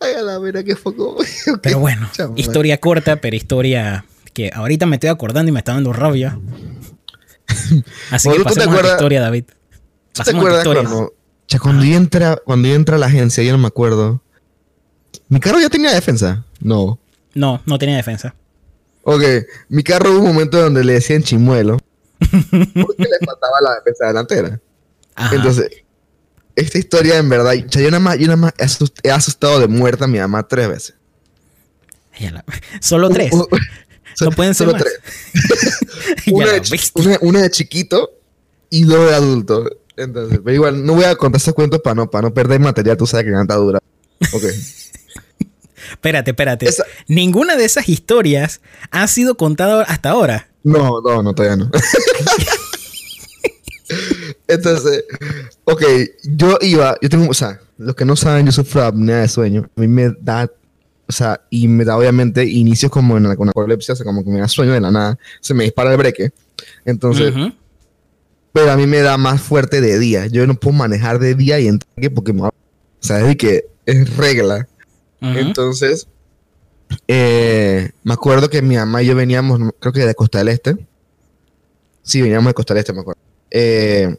[0.00, 1.18] Ay, a la qué foco.
[1.62, 5.92] Pero bueno, historia corta, pero historia que ahorita me estoy acordando y me está dando
[5.92, 6.38] rabia.
[8.10, 9.44] Así que Bueno, ¿tú te pasemos a la historia, David.
[9.44, 9.52] ¿Tú
[10.12, 11.60] te Pasemos a la acuerdas historia.
[11.60, 14.22] cuando, yo entra, cuando yo entra a la agencia, yo no me acuerdo.
[15.28, 16.44] ¿Mi carro ya tenía defensa?
[16.60, 16.98] No.
[17.38, 18.34] No, no tenía defensa.
[19.02, 19.22] Ok,
[19.68, 21.78] mi carro hubo un momento donde le decían chimuelo.
[22.18, 24.60] Porque le faltaba la defensa delantera.
[25.14, 25.34] Ajá.
[25.36, 25.68] Entonces,
[26.56, 29.60] esta historia en verdad, cha, yo nada más, yo nada más he asust- he asustado
[29.60, 30.94] de muerte a mi mamá tres veces.
[32.80, 33.30] Solo tres.
[34.20, 34.82] No pueden ser solo más.
[34.82, 35.78] tres.
[36.32, 37.04] Una, de, chi- bestia.
[37.04, 38.10] una- una de chiquito
[38.70, 39.70] y dos de adulto.
[39.96, 42.96] Entonces, pero igual, no voy a contar esos cuentos para no, para no perder material,
[42.96, 43.78] tú sabes que canta dura.
[44.32, 44.42] Ok.
[45.92, 46.68] Espérate, espérate.
[46.68, 50.48] Esa- Ninguna de esas historias ha sido contada hasta ahora.
[50.64, 51.70] No, no, no, todavía no.
[54.46, 55.04] Entonces,
[55.64, 55.82] ok,
[56.24, 59.70] yo iba, yo tengo, o sea, los que no saben, yo sufro apnea de sueño.
[59.76, 60.50] A mí me da,
[61.06, 64.24] o sea, y me da obviamente inicios como en la con narcolepsia, o sea, como
[64.24, 66.30] que me da sueño de la nada, se me dispara el breque.
[66.84, 67.32] Entonces,
[68.52, 70.26] pero a mí me da más fuerte de día.
[70.26, 71.78] Yo no puedo manejar de día y en
[72.14, 72.52] porque me o
[73.00, 74.66] sea, es de que es regla.
[75.20, 76.06] Entonces,
[77.06, 80.76] eh, me acuerdo que mi mamá y yo veníamos, creo que de Costa del Este.
[82.02, 83.20] Sí, veníamos de Costa del Este, me acuerdo.
[83.50, 84.16] Eh,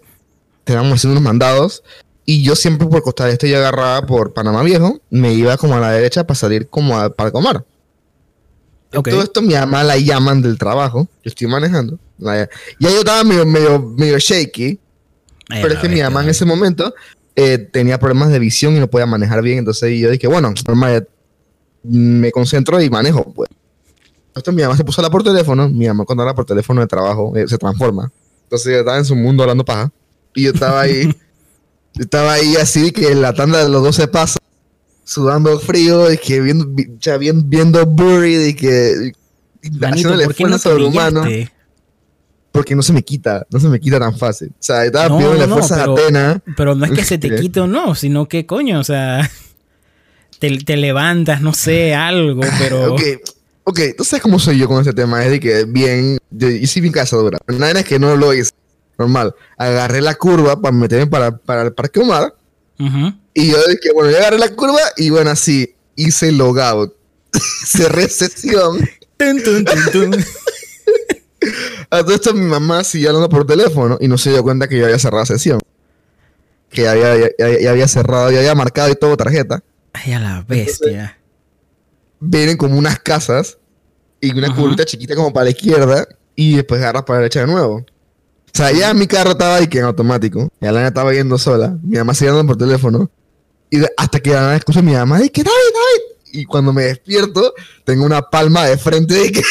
[0.60, 1.84] estábamos haciendo unos mandados
[2.26, 5.76] y yo siempre por Costa del Este yo agarraba por Panamá Viejo, me iba como
[5.76, 7.64] a la derecha para salir como a, para comer.
[8.96, 9.10] Ok.
[9.10, 12.00] Todo esto mi mamá la llaman del trabajo, yo estoy manejando.
[12.18, 14.80] la- ya yo estaba medio, medio, medio shaky,
[15.50, 16.94] Ay, pero la es que mi mamá en ese momento
[17.36, 19.60] eh, tenía problemas de visión y no podía manejar bien.
[19.60, 21.08] Entonces yo dije, bueno, normal,
[21.84, 23.32] me concentro y manejo.
[23.34, 23.50] Pues.
[24.36, 25.70] Esto mi mamá se puso a hablar por teléfono.
[25.70, 28.12] Mi mamá cuando habla por teléfono de trabajo eh, se transforma.
[28.44, 29.92] Entonces yo estaba en su mundo hablando paja.
[30.36, 31.06] Y yo estaba ahí,
[31.94, 34.38] yo estaba ahí así que la tanda de los 12 pasos,
[35.04, 39.12] sudando frío, y que viendo, vi- ya viendo, viendo Burry, y que
[39.80, 40.70] Manito, ¿por qué no te
[41.24, 41.52] brillaste?
[42.52, 44.50] Porque no se me quita, no se me quita tan fácil.
[44.50, 46.44] O sea, estaba No, pidiendo no, fuerzas pero- a Atena.
[46.58, 49.30] Pero no es que se te quite o no, sino que coño, o sea,
[50.40, 52.94] te, te levantas, no sé, algo, pero...
[52.96, 53.02] Ok,
[53.66, 55.24] ok, tú sabes cómo soy yo con ese tema.
[55.24, 57.38] Es de que bien, yo, yo soy bien cazadora.
[57.48, 58.52] Nada es que no lo hice.
[58.98, 59.34] Normal.
[59.58, 62.34] Agarré la curva para meterme para, para el Parque Omar.
[63.34, 66.94] Y yo dije, bueno, yo agarré la curva y bueno, así hice logout.
[67.66, 68.80] Cerré sesión.
[69.18, 70.16] Tun, tun, tun.
[71.92, 74.78] A todo esto mi mamá siguió hablando por teléfono y no se dio cuenta que
[74.78, 75.60] yo había cerrado sesión.
[76.70, 79.64] Que ya había, ya- había cerrado, ya había marcado y todo tarjeta.
[79.94, 81.18] Ay, a la bestia.
[82.20, 83.58] vienen como unas casas
[84.22, 87.48] y una curvita chiquita como para la izquierda y después agarras para la derecha de
[87.48, 87.76] nuevo.
[87.78, 87.86] O
[88.54, 90.50] sea, ya mi carro estaba ahí que en automático.
[90.60, 91.78] Y la estaba yendo sola.
[91.84, 93.10] Mi mamá seguía hablando por teléfono.
[93.70, 96.40] Y de- hasta que la nana escucho a mi mamá, y que David, David.
[96.42, 97.54] Y cuando me despierto,
[97.86, 99.42] tengo una palma de frente de que.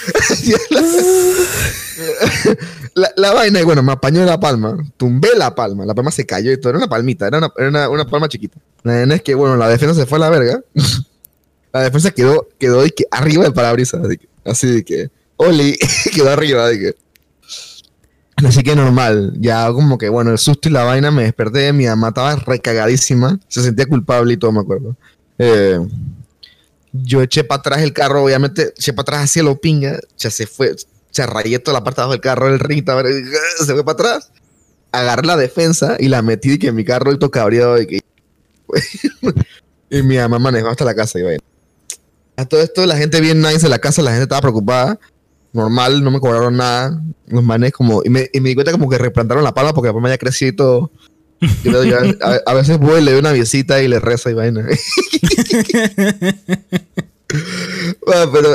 [3.16, 6.50] La, vaina, y bueno, me apañó la palma, tumbé la palma, la palma se cayó
[6.52, 8.58] y todo, era una palmita, era una, una, una palma chiquita.
[8.82, 10.60] La vaina es que, bueno, la defensa se fue a la verga.
[11.72, 15.78] la defensa quedó, quedó de que arriba del parabrisas, de que- así de que, Oli,
[16.14, 16.94] quedó arriba, de que.
[18.46, 21.86] Así que normal, ya como que, bueno, el susto y la vaina me desperté, mi
[21.86, 24.96] mamá estaba recagadísima, se sentía culpable y todo, me acuerdo.
[25.38, 25.78] Eh,
[26.92, 30.46] yo eché para atrás el carro, obviamente, eché para atrás hacia lo pinga, ya se
[30.46, 30.74] fue,
[31.10, 34.30] se rayé toda la parte de del carro, el ring, estaba- se fue para atrás,
[34.92, 38.00] agarré la defensa y la metí de que mi carro y todo cabreado y que...
[39.90, 41.42] y mi mamá manejó hasta la casa y vaina.
[42.36, 44.98] A todo esto, la gente bien nice en la casa, la gente estaba preocupada.
[45.52, 47.02] Normal, no me cobraron nada.
[47.26, 48.02] Los manes como...
[48.04, 50.16] Y me, y me di cuenta como que replantaron la palma porque la palma ya
[50.16, 50.90] creció y todo.
[51.64, 51.80] Yo
[52.20, 54.66] a, a veces voy, le doy una visita y le rezo y vaina.
[58.12, 58.54] Ah, pero,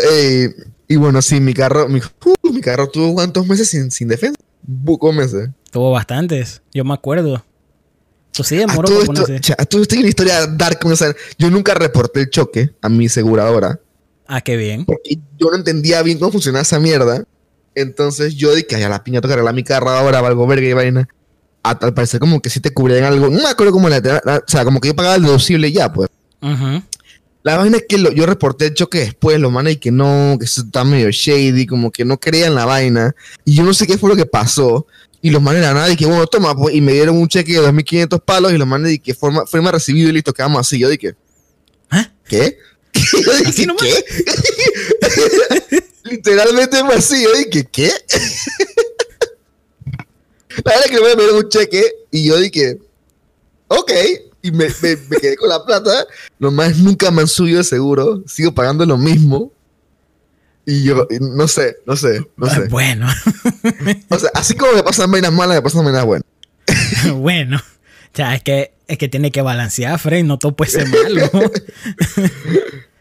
[0.88, 4.38] y bueno, sí, mi carro, mi, uh, mi carro tuvo cuántos meses sin, sin defensa.
[4.62, 5.50] Buco meses.
[5.72, 7.44] Tuvo bastantes, yo me acuerdo.
[8.34, 10.80] Eso sí A demoró todo, esto, cha, a todo esto hay una historia dark.
[10.84, 13.80] o sea, yo nunca reporté el choque a mi aseguradora
[14.28, 14.84] Ah, qué bien.
[14.86, 17.24] porque yo no entendía bien cómo funcionaba esa mierda.
[17.76, 20.74] Entonces yo dije, ay, a la piña toca arreglar mi carro ahora, valgo verga y
[20.74, 21.08] vaina.
[21.72, 23.30] Al parecer como que sí te cubrían algo.
[23.30, 25.92] No me acuerdo cómo la, la- o sea, como que yo pagaba el deducible ya,
[25.92, 26.10] pues.
[26.42, 26.84] Ujú.
[27.44, 30.36] La vaina es que lo- yo reporté el choque después, los manes y que no,
[30.40, 33.16] que eso está medio shady, como que no creían la vaina.
[33.46, 34.86] Y yo no sé qué fue lo que pasó.
[35.22, 37.54] Y los manes de nada, y que bueno, toma, pues, y me dieron un cheque
[37.54, 40.78] de 2.500 palos y los manes y que forma, firma recibido y listo, quedamos así.
[40.78, 41.16] Yo dije,
[41.90, 42.12] ¿Ah?
[42.28, 42.60] ¿qué?
[42.94, 43.68] Yo dije, ¿Así?
[43.80, 44.06] ¿qué?
[46.04, 47.24] Literalmente fue así.
[47.24, 47.92] Yo dije, ¿qué?
[50.64, 52.80] La verdad es que me dieron un cheque y yo dije,
[53.68, 53.92] ok.
[54.42, 56.06] Y me, me- me quedé con la plata.
[56.40, 58.24] Los más nunca me han subido el seguro.
[58.28, 59.52] Sigo pagando lo mismo.
[60.68, 62.62] Y yo, y no sé, no sé, no sé.
[62.70, 63.08] Bueno,
[64.10, 66.26] O sea, así como me pasan vainas malas, me pasan vainas buenas.
[67.16, 67.62] bueno.
[68.16, 70.24] Ya, es que, es que tiene que balancear, Frey.
[70.24, 71.30] No todo puede ser malo.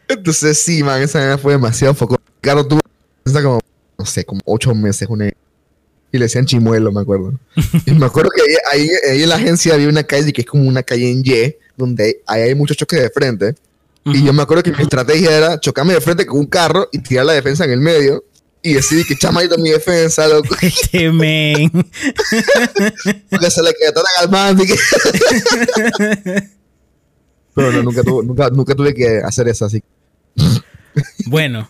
[0.07, 2.17] Entonces, sí, man, esa vaina fue demasiado foco.
[2.41, 2.81] Claro, tuvo
[3.23, 3.59] está como,
[3.97, 5.07] no sé, como ocho meses.
[5.09, 5.31] Una,
[6.15, 7.33] y le decían chimuelo, me acuerdo.
[7.85, 8.41] Y me acuerdo que
[8.71, 11.55] ahí, ahí, en la agencia había una calle que es como una calle en Y,
[11.75, 13.55] donde ahí hay muchos choques de frente.
[14.05, 16.99] Y yo me acuerdo que mi estrategia era chocarme de frente con un carro y
[16.99, 18.23] tirar la defensa en el medio.
[18.61, 20.55] Y decidí que chamadito mi defensa, loco.
[20.61, 21.69] Este men.
[23.29, 24.57] Porque se le quedó tan al man.
[27.55, 29.83] Pero no, nunca, tuve, nunca, nunca tuve que hacer eso así.
[31.25, 31.69] Bueno,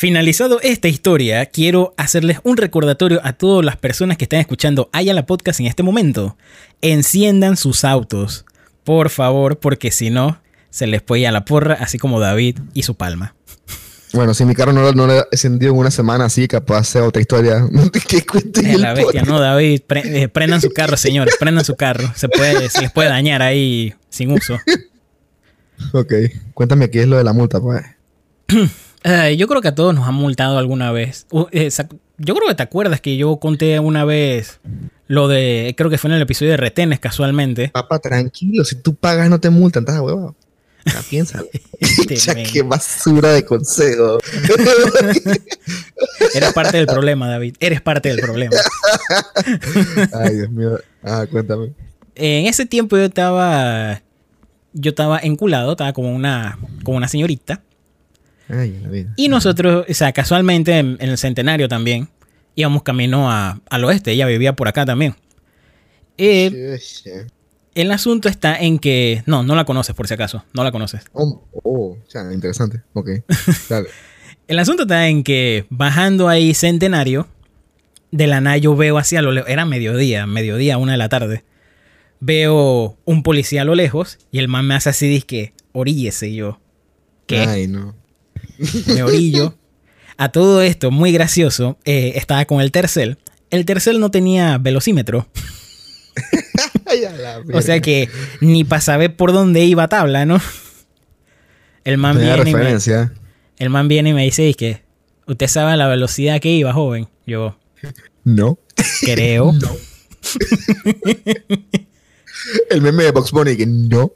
[0.00, 5.12] finalizado esta historia, quiero hacerles un recordatorio a todas las personas que están escuchando Haya
[5.12, 6.38] la Podcast en este momento.
[6.80, 8.46] Enciendan sus autos,
[8.82, 10.40] por favor, porque si no,
[10.70, 13.34] se les puede ir a la porra, así como David y su palma.
[14.14, 16.84] Bueno, si mi carro no, lo- no lo he encendido en una semana así, capaz
[16.84, 19.22] sea otra historia Es el la bestia.
[19.24, 19.82] ¿no, David?
[19.86, 22.10] Pre- eh, prendan su carro, señores, prendan su carro.
[22.16, 24.58] Se, puede, se les puede dañar ahí sin uso.
[25.92, 26.12] Ok,
[26.54, 27.82] cuéntame qué es lo de la multa, pues.
[29.04, 31.26] Eh, yo creo que a todos nos han multado alguna vez.
[31.30, 31.70] Uh, eh,
[32.18, 34.60] yo creo que te acuerdas que yo conté una vez
[35.06, 37.70] lo de, creo que fue en el episodio de retenes casualmente.
[37.70, 40.36] Papá, tranquilo, si tú pagas no te multan, estás huevado.
[40.86, 41.46] Ya piénsalo.
[42.08, 44.18] Ya qué basura de consejo.
[46.34, 47.56] Eres parte del problema, David.
[47.60, 48.56] Eres parte del problema.
[50.12, 50.78] Ay, Dios mío.
[51.02, 51.72] Ah, cuéntame.
[52.14, 54.02] En ese tiempo yo estaba,
[54.72, 57.62] yo estaba enculado, estaba como una, como una señorita.
[58.50, 59.12] Ay, la vida.
[59.16, 62.08] Y nosotros, o sea, casualmente en, en el centenario también,
[62.54, 64.12] íbamos camino a- al oeste.
[64.12, 65.14] Ella vivía por acá también.
[66.18, 66.78] Eh,
[67.74, 71.02] el asunto está en que, no, no la conoces por si acaso, no la conoces.
[71.12, 72.82] Oh, oh, o sea, interesante.
[72.92, 73.08] Ok,
[73.68, 73.88] dale.
[74.48, 77.28] El asunto está en que bajando ahí Centenario,
[78.10, 81.44] de la nada yo veo hacia lo lejos, era mediodía, mediodía, una de la tarde.
[82.18, 86.34] Veo un policía a lo lejos y el man me hace así, dice oríllese y
[86.36, 86.60] yo.
[87.26, 87.38] ¿Qué?
[87.38, 87.94] Ay, no.
[88.86, 89.56] Me orillo.
[90.16, 93.18] A todo esto, muy gracioso, eh, estaba con el tercel.
[93.50, 95.26] El tercel no tenía velocímetro.
[97.54, 98.08] O sea que
[98.40, 100.40] ni para saber por dónde iba tabla, ¿no?
[101.84, 103.12] El man, viene y me, referencia.
[103.58, 104.82] el man viene y me dice, que
[105.26, 107.08] ¿usted sabe la velocidad que iba, joven?
[107.26, 107.56] Yo,
[108.24, 108.58] No.
[109.02, 109.52] creo.
[112.70, 114.12] El meme de Box Bunny que no.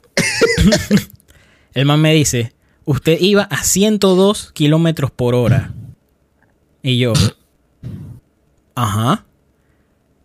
[1.73, 2.53] El man me dice,
[2.85, 5.73] usted iba a 102 kilómetros por hora.
[6.81, 7.13] Y yo,
[8.75, 9.25] ajá.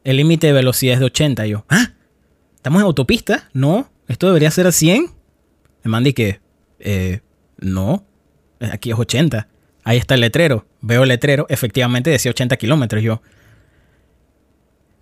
[0.04, 1.46] El límite de velocidad es de 80.
[1.46, 1.92] Y yo, ¿ah?
[2.56, 3.48] ¿Estamos en autopista?
[3.52, 3.90] No.
[4.08, 5.11] ¿Esto debería ser a 100?
[5.84, 6.40] El man dice,
[6.78, 7.20] eh,
[7.58, 8.04] no.
[8.61, 9.48] Aquí es 80.
[9.84, 10.66] Ahí está el letrero.
[10.82, 11.46] Veo el letrero.
[11.48, 13.02] Efectivamente decía 80 kilómetros.
[13.02, 13.22] Yo,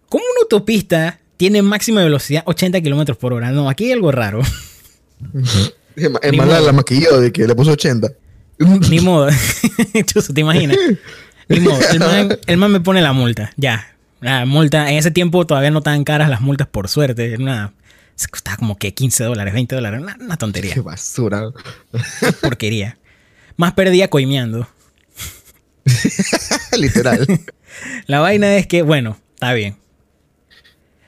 [0.09, 3.51] ¿cómo una autopista tiene máxima velocidad 80 kilómetros por hora?
[3.51, 4.43] No, aquí hay algo raro.
[5.99, 8.13] Es más, la, maquilló de que le puso 80.
[8.91, 9.29] Ni modo.
[10.07, 10.77] Chuzo, ¿te imaginas?
[11.49, 11.79] Ni modo.
[11.91, 13.53] El man, el man me pone la multa.
[13.57, 13.95] Ya.
[14.21, 14.91] La multa.
[14.91, 17.37] En ese tiempo todavía no estaban caras las multas, por suerte.
[17.39, 17.73] Una,
[18.15, 20.01] se costaba como que 15 dólares, 20 dólares.
[20.03, 20.75] Una, una tontería.
[20.75, 21.51] Qué basura.
[22.41, 22.99] Porquería.
[23.57, 24.69] Más perdía coimeando.
[26.77, 27.27] Literal.
[28.07, 29.77] La vaina es que, bueno, está bien.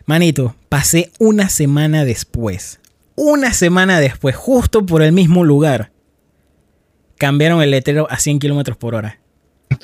[0.07, 2.80] Manito, pasé una semana después.
[3.23, 5.93] Una semana después, justo por el mismo lugar.
[7.19, 9.21] Cambiaron el letrero a 100 kilómetros por hora.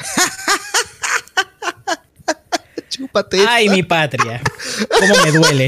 [2.89, 3.45] Chúpate.
[3.47, 4.41] Ay, mi patria.
[4.99, 5.66] ¿Cómo me duele?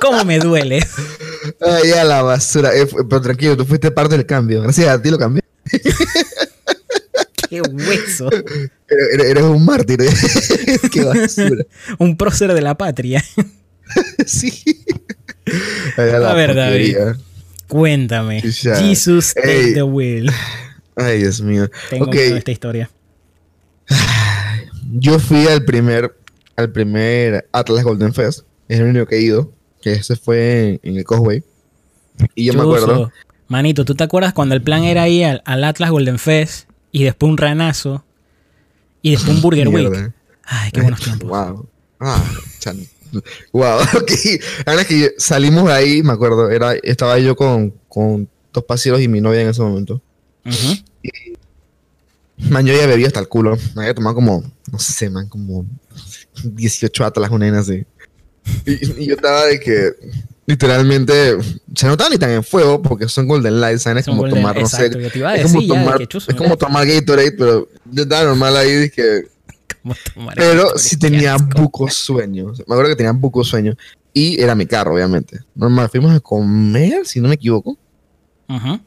[0.00, 0.84] ¿Cómo me duele?
[1.60, 2.74] Ay, a la basura.
[2.74, 4.62] Eh, pero tranquilo, tú fuiste parte del cambio.
[4.62, 5.42] Gracias a ti lo cambié.
[7.48, 8.30] Qué hueso.
[8.32, 8.70] Eres,
[9.14, 10.02] eres- eres un mártir.
[10.02, 10.10] eh.
[10.92, 11.64] Qué basura.
[11.98, 13.24] Un prócer de la patria.
[14.26, 14.84] sí.
[15.96, 16.96] Ay, a A ver, David.
[17.68, 18.40] Cuéntame.
[18.40, 19.74] Jesus, take Ey.
[19.74, 20.30] the wheel.
[20.96, 21.70] Ay, Dios mío.
[21.90, 22.90] Tengo ok, miedo de esta historia.
[24.98, 26.16] yo fui al primer,
[26.56, 28.40] al primer Atlas Golden Fest.
[28.68, 29.52] Es el único que he ido.
[29.82, 31.44] Que ese fue en, en el Causeway.
[32.34, 33.12] Y yo me acuerdo.
[33.46, 37.04] Manito, ¿tú te acuerdas cuando el plan era ir al, al Atlas Golden Fest y
[37.04, 38.04] después un ranazo
[39.02, 39.88] y después un Burger Week?
[39.88, 40.14] Mierda.
[40.44, 41.28] Ay, qué buenos tiempos.
[41.28, 41.68] Wow.
[42.00, 42.22] Ah,
[42.58, 42.78] chan.
[43.52, 44.10] Wow, ok.
[44.66, 49.08] Es que salimos de ahí, me acuerdo, era, estaba yo con, con dos paseros y
[49.08, 50.00] mi novia en ese momento.
[50.44, 50.74] Ujú.
[52.50, 53.56] Man, yo ya bebí hasta el culo.
[53.74, 55.66] Me había tomado como, no sé, man, como
[56.44, 57.84] 18 atlas, una nena así.
[58.64, 59.90] Y, y yo estaba de que,
[60.46, 61.36] literalmente,
[61.74, 63.98] se no estaba ni tan en fuego porque son Golden Light, ¿saben?
[63.98, 64.86] Es Son como golden- tomar, no sé.
[64.86, 65.02] Es como,
[65.32, 69.37] decir tomar, es como tomar Gatorade, pero yo estaba normal ahí, dije, ¿Cómo
[70.14, 72.58] tomar pero sí Qué tenía bucos sueños.
[72.66, 73.76] Me acuerdo que tenía bucos sueños.
[74.12, 75.38] Y era mi carro, obviamente.
[75.54, 77.76] Normal, fuimos a comer, si no me equivoco.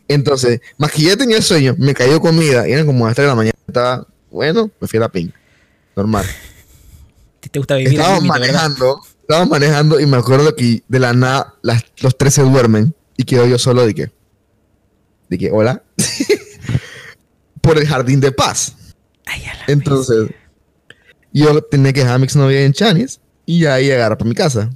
[0.08, 2.68] Entonces, más que ya tenía sueño, me cayó comida.
[2.68, 3.58] Y eran como las 3 de la mañana.
[3.68, 5.34] Estaba, bueno, me fui a la pinga.
[5.96, 6.26] Normal.
[7.40, 9.02] ¿Te- ¿Te gusta vivir Estábamos manejando.
[9.22, 12.94] Estábamos manejando y me acuerdo que de la nada las- los tres se duermen.
[13.18, 14.12] Y quedo yo solo de que.
[15.30, 15.84] De que, hola.
[17.62, 18.76] Por el jardín de paz.
[19.26, 19.74] Ay, la
[21.34, 24.70] Yo tenía que dejar a mi exnovia en Chanis y ahí agarrar para mi casa.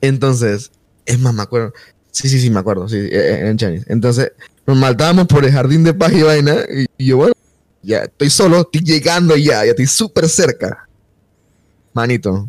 [0.00, 0.70] Entonces,
[1.06, 1.72] es más, me acuerdo.
[2.10, 3.84] Sí, sí, sí, me acuerdo, sí, eh, en Chanis.
[3.88, 4.32] Entonces,
[4.66, 6.56] nos maltábamos por el jardín de paz y vaina.
[6.68, 7.34] Y, y yo, bueno,
[7.82, 10.88] ya estoy solo, estoy llegando ya, ya estoy súper cerca.
[11.92, 12.48] Manito.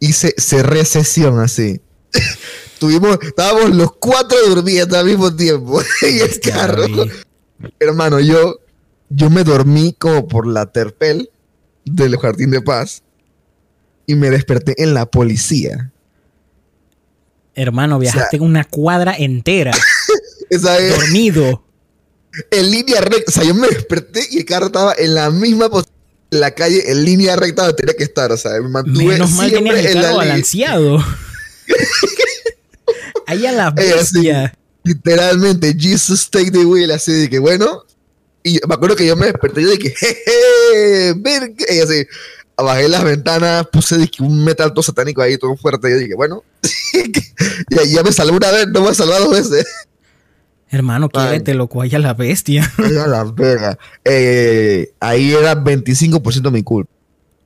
[0.00, 1.80] Hice, cerré sesión así.
[2.78, 6.86] Tuvimos, estábamos los cuatro durmiendo al mismo tiempo en el carro.
[7.78, 8.60] Hermano, yo,
[9.08, 11.30] yo me dormí como por la terpel
[11.94, 13.02] del Jardín de Paz
[14.06, 15.90] y me desperté en la policía.
[17.54, 19.72] Hermano, viajaste una cuadra entera,
[20.50, 21.64] Esa es dormido.
[22.50, 23.24] en línea recta.
[23.28, 25.94] O sea, yo me desperté y el carro estaba en la misma posición
[26.30, 28.30] la calle, en línea recta donde tenía que estar.
[28.32, 30.98] O sea, me mantuve Menos mal siempre tenías el carro balanceado.
[33.26, 34.54] Ahí a la Eh, así, bestia.
[34.84, 37.84] Literalmente, Jesus take the wheel, así de que bueno.
[38.42, 41.74] Y me acuerdo que yo me desperté y yo dije, jeje, que-".
[41.74, 42.06] y así,
[42.56, 45.88] bajé las ventanas, puse dije, un metal todo satánico ahí, todo fuerte.
[45.88, 46.42] Y yo dije, bueno,
[47.70, 49.66] y ahí ya me salvé una vez, no me salvado dos veces.
[50.70, 51.20] Hermano, Ay.
[51.20, 52.70] quiérete loco, ahí a la bestia.
[52.78, 53.78] A la verga.
[54.04, 56.90] Eh, ahí era 25% mi culpa.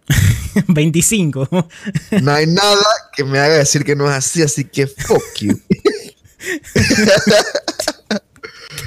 [0.68, 1.49] 25.
[2.20, 2.84] No hay nada
[3.14, 5.61] que me haga decir que no es así, así que fuck you.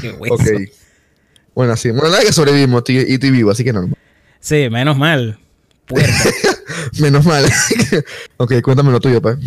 [0.01, 0.35] Qué hueso.
[0.35, 0.45] ok.
[1.55, 1.89] Bueno, así.
[1.89, 3.97] Bueno, nada que sobrevivimos y estoy vivo, así que normal.
[4.39, 5.39] Sí, menos mal.
[5.87, 6.11] Puerta.
[6.99, 7.45] Menos mal.
[8.37, 9.37] ok, cuéntame lo tuyo, pa.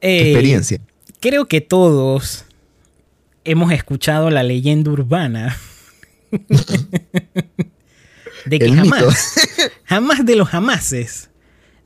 [0.00, 0.80] Eh, experiencia.
[1.20, 2.44] Creo que todos
[3.44, 5.58] hemos escuchado la leyenda urbana
[8.46, 9.72] de que El jamás, mito.
[9.84, 11.30] jamás de los jamases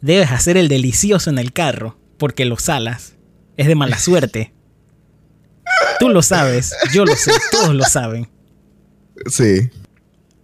[0.00, 3.14] debes hacer el delicioso en el carro porque lo salas.
[3.56, 4.52] Es de mala suerte.
[5.98, 8.28] Tú lo sabes, yo lo sé, todos lo saben.
[9.26, 9.70] Sí.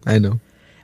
[0.07, 0.41] I know.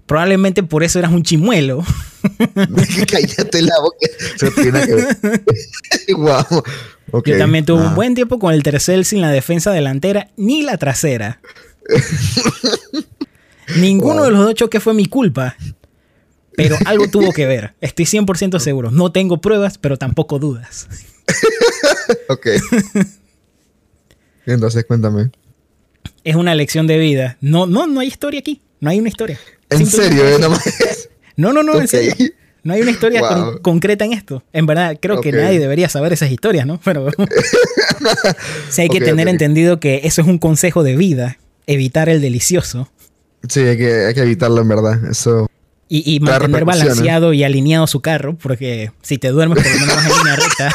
[0.06, 1.82] Probablemente por eso eras un chimuelo.
[3.10, 4.06] Cállate la boca.
[4.36, 5.16] Eso tiene que ver.
[6.16, 6.62] wow.
[7.12, 7.28] Ok.
[7.28, 7.88] Yo también tuve Ah.
[7.88, 11.40] un buen tiempo con el tercel sin la defensa delantera ni la trasera.
[13.76, 14.24] Ninguno Wow.
[14.24, 15.56] de los dos choques fue mi culpa.
[16.56, 17.74] Pero algo tuvo que ver.
[17.80, 18.90] Estoy 100% seguro.
[18.90, 20.86] No tengo pruebas, pero tampoco dudas.
[22.28, 22.46] Ok.
[24.46, 25.30] Entonces, cuéntame.
[26.24, 27.36] Es una lección de vida.
[27.40, 28.60] No, no, no hay historia aquí.
[28.80, 29.38] No hay una historia.
[29.70, 30.36] En serio, ¿eh?
[31.36, 32.14] No, no, no, en serio.
[32.62, 33.28] No hay una historia Wow.
[33.52, 34.42] con- concreta en esto.
[34.52, 36.80] En verdad, creo que nadie debería saber esas historias, ¿no?
[36.82, 37.08] Pero
[38.70, 41.38] sí hay que tener entendido que eso es un consejo de vida.
[41.66, 42.90] Evitar el delicioso.
[43.48, 45.10] Sí, hay que, hay que evitarlo, en verdad.
[45.10, 45.46] Eso.
[45.88, 50.06] Y, mantener balanceado y alineado su carro, porque si te duermes por lo menos vas
[50.06, 50.74] en línea recta.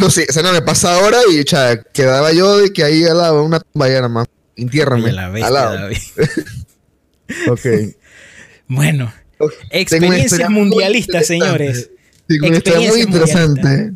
[0.00, 3.04] No sé, o sea, no me pasa ahora y cha, quedaba yo de que ahí
[3.04, 4.26] al lado, una tumba ya nada más.
[4.56, 5.12] Entiérrame.
[5.12, 5.74] La al lado.
[5.74, 5.98] David.
[7.50, 7.60] Ok.
[8.68, 9.52] Bueno, Ok.
[9.88, 11.90] Tengo una experiencias mundialistas, señores.
[12.26, 13.92] Tengo una historia muy interesante.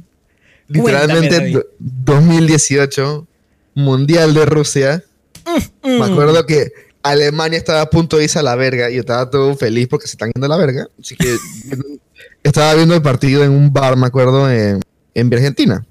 [0.68, 1.54] Literalmente, David.
[1.54, 3.26] do- 2018,
[3.74, 5.02] Mundial de Rusia.
[5.82, 6.02] Me Mm.
[6.02, 6.72] acuerdo que
[7.02, 10.06] Alemania estaba a punto de irse a la verga y yo estaba todo feliz porque
[10.06, 10.88] se están yendo a la verga.
[11.00, 11.36] Así que
[12.42, 14.80] estaba viendo el partido en un bar, me acuerdo, en,
[15.14, 15.84] en Argentina.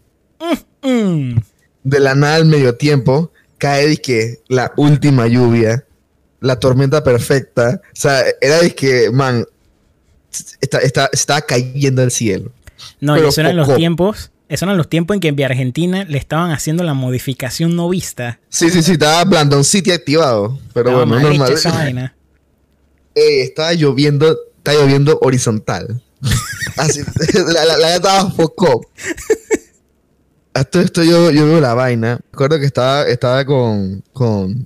[0.82, 1.38] Mm.
[1.84, 5.86] De la nada, al medio tiempo, cae dizque la última lluvia,
[6.40, 7.82] la tormenta perfecta.
[7.86, 9.46] O sea, era de que, man,
[10.60, 12.52] está, está, estaba cayendo del cielo.
[13.00, 14.32] No, y eso eran los tiempos.
[14.52, 18.40] Esos eran los tiempos en que en Argentina le estaban haciendo la modificación no vista.
[18.50, 20.60] Sí, sí, sí, estaba Blandon City activado.
[20.74, 21.52] Pero Estaba bueno, normal.
[21.54, 22.16] esa vaina.
[23.14, 26.02] Eh, estaba lloviendo, estaba lloviendo horizontal.
[26.78, 27.02] Así,
[27.54, 28.86] la, la, la estaba foco.
[30.54, 32.20] A todo esto yo, yo veo la vaina.
[32.32, 34.66] Recuerdo que estaba, estaba con, con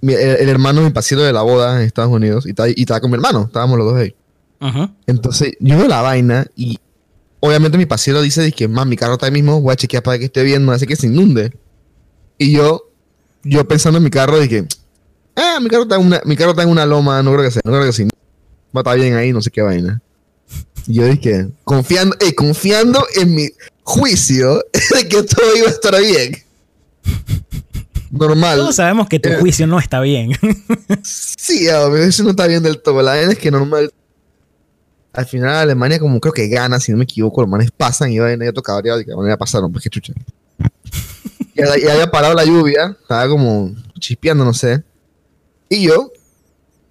[0.00, 2.68] mi- el, el hermano de mi pasito de la boda en Estados Unidos y estaba,
[2.68, 3.44] y estaba con mi hermano.
[3.46, 4.14] Estábamos los dos ahí.
[4.60, 4.92] Ajá.
[5.06, 6.78] Entonces, yo veo la vaina y
[7.40, 10.18] obviamente mi pasero dice que, man, mi carro está ahí mismo, voy a chequear para
[10.18, 11.52] que esté bien, no hace que se inunde.
[12.38, 12.90] Y yo,
[13.44, 14.66] yo pensando en mi carro, dije,
[15.36, 17.50] ah, mi carro está en una, mi carro está en una loma, no creo que
[17.50, 18.04] sea, no creo que sí.
[18.76, 20.00] Va a estar bien ahí, no sé qué vaina.
[20.86, 23.48] Y yo dije, confiando, eh, confiando en mi
[23.82, 24.62] juicio
[24.94, 26.36] de que todo iba a estar bien.
[28.10, 28.58] Normal.
[28.58, 29.36] Todos sabemos que tu Eh.
[29.40, 30.32] juicio no está bien.
[31.02, 33.00] Sí, obvio, eso no está bien del todo.
[33.02, 33.92] La verdad es que normal.
[35.16, 38.18] Al final Alemania como creo que gana, si no me equivoco, los manes pasan y
[38.18, 40.12] vaina, ya tocaba de qué manera pasaron, pues qué chucha.
[41.54, 44.84] Y, había parado la lluvia, estaba como chispeando, no sé.
[45.70, 46.12] Y yo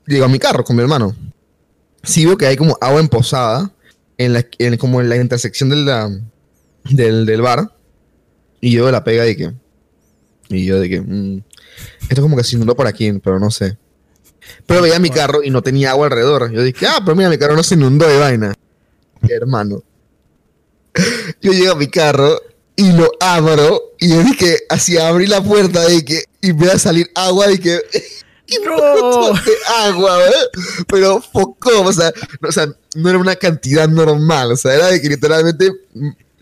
[0.07, 1.15] llego a mi carro con mi hermano.
[2.01, 3.71] Sí veo que hay como agua emposada
[4.17, 6.09] en la, en- como en la intersección de la-
[6.86, 7.71] del, del bar.
[8.59, 9.53] Y yo la pega de que...
[10.49, 10.99] Y yo de que...
[11.01, 11.43] mm,
[12.09, 13.78] esto como que se inundó por aquí, pero no sé.
[14.66, 16.52] Pero veía mi carro y no tenía agua alrededor.
[16.52, 18.54] Yo dije, ah, pero mira, mi carro no se inundó de vaina.
[19.28, 19.84] Hermano.
[21.41, 22.39] Yo llego a mi carro
[22.76, 26.74] y lo abro y yo dije, así abrí la puerta de que, y me va
[26.74, 27.80] a salir agua y que...
[28.64, 29.34] No.
[29.34, 30.60] de agua, ¿eh?
[30.88, 34.88] Pero poco, o sea, no, o sea, no era una cantidad normal, o sea, era
[34.91, 35.72] de que literalmente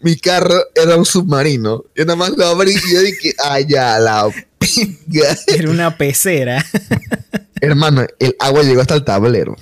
[0.01, 1.86] mi carro era un submarino.
[1.95, 4.30] Yo nada más lo abrí y yo dije, ay, ya, la
[4.60, 5.38] pinga.
[5.47, 6.66] Era una pecera.
[7.64, 9.55] Hermano, el agua llegó hasta el tablero.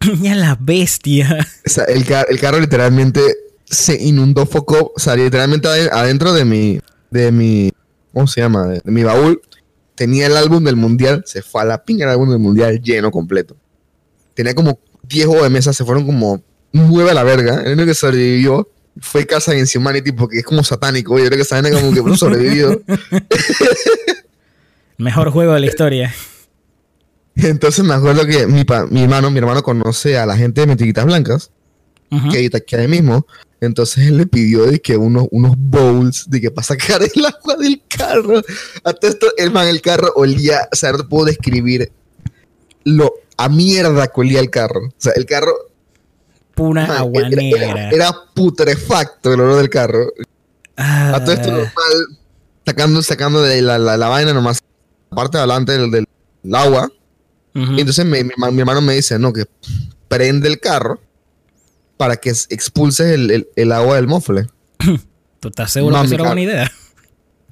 [0.22, 1.46] ya la bestia.
[1.66, 3.20] O sea, el, ca- el carro literalmente
[3.64, 6.80] se inundó foco, o sea, literalmente ade- adentro de mi,
[7.10, 7.72] de mi,
[8.12, 8.66] ¿cómo se llama?
[8.66, 9.40] De, de mi baúl,
[9.94, 13.10] tenía el álbum del mundial, se fue a la pinga el álbum del mundial lleno
[13.10, 13.56] completo.
[14.34, 17.62] Tenía como 10 juegos de mesa, se fueron como 9 a la verga.
[17.64, 18.70] El único que sobrevivió
[19.00, 22.80] fue Casa en Humanity porque es como satánico, yo creo que esa como que sobrevivió.
[24.96, 26.14] Mejor juego de la historia.
[27.38, 30.66] Entonces me acuerdo que mi, pa- mi hermano, mi hermano conoce a la gente de
[30.66, 31.50] Mentiritas Blancas.
[32.10, 32.30] Ujú.
[32.30, 33.26] que está aquí ahí mismo.
[33.60, 37.56] Entonces él le pidió de que unos, unos bowls de que para sacar el agua
[37.56, 38.40] del carro.
[38.82, 41.92] Hasta esto, el man, el carro olía, o sea, no te puedo describir
[42.84, 44.86] lo a mierda que olía el carro.
[44.86, 45.52] O sea, el carro
[46.54, 47.90] Pura man, agua era, era- negra.
[47.90, 50.10] era putrefacto el olor del carro.
[50.78, 51.72] Ah, A todo esto normal,
[52.64, 54.60] sacando, sacando de la, la, la vaina nomás,
[55.10, 56.06] la parte de adelante del, del
[56.54, 56.90] agua.
[57.54, 59.44] Y entonces mi, mi hermano- mi hermano me dice, no, que
[60.08, 61.00] prende el carro
[61.96, 64.46] para que expulses el, el- el agua del mofle.
[65.40, 66.72] ¿Tú estás seguro Mami, que eso era buena idea?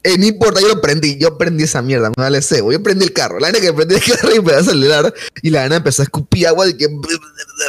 [0.05, 2.71] Eh, no importa, yo lo prendí, yo prendí esa mierda, me vale cebo.
[2.71, 5.51] Yo prendí el carro, la vaina que prendí el carro y empecé a acelerar y
[5.51, 6.87] la vaina empezó a escupir agua de que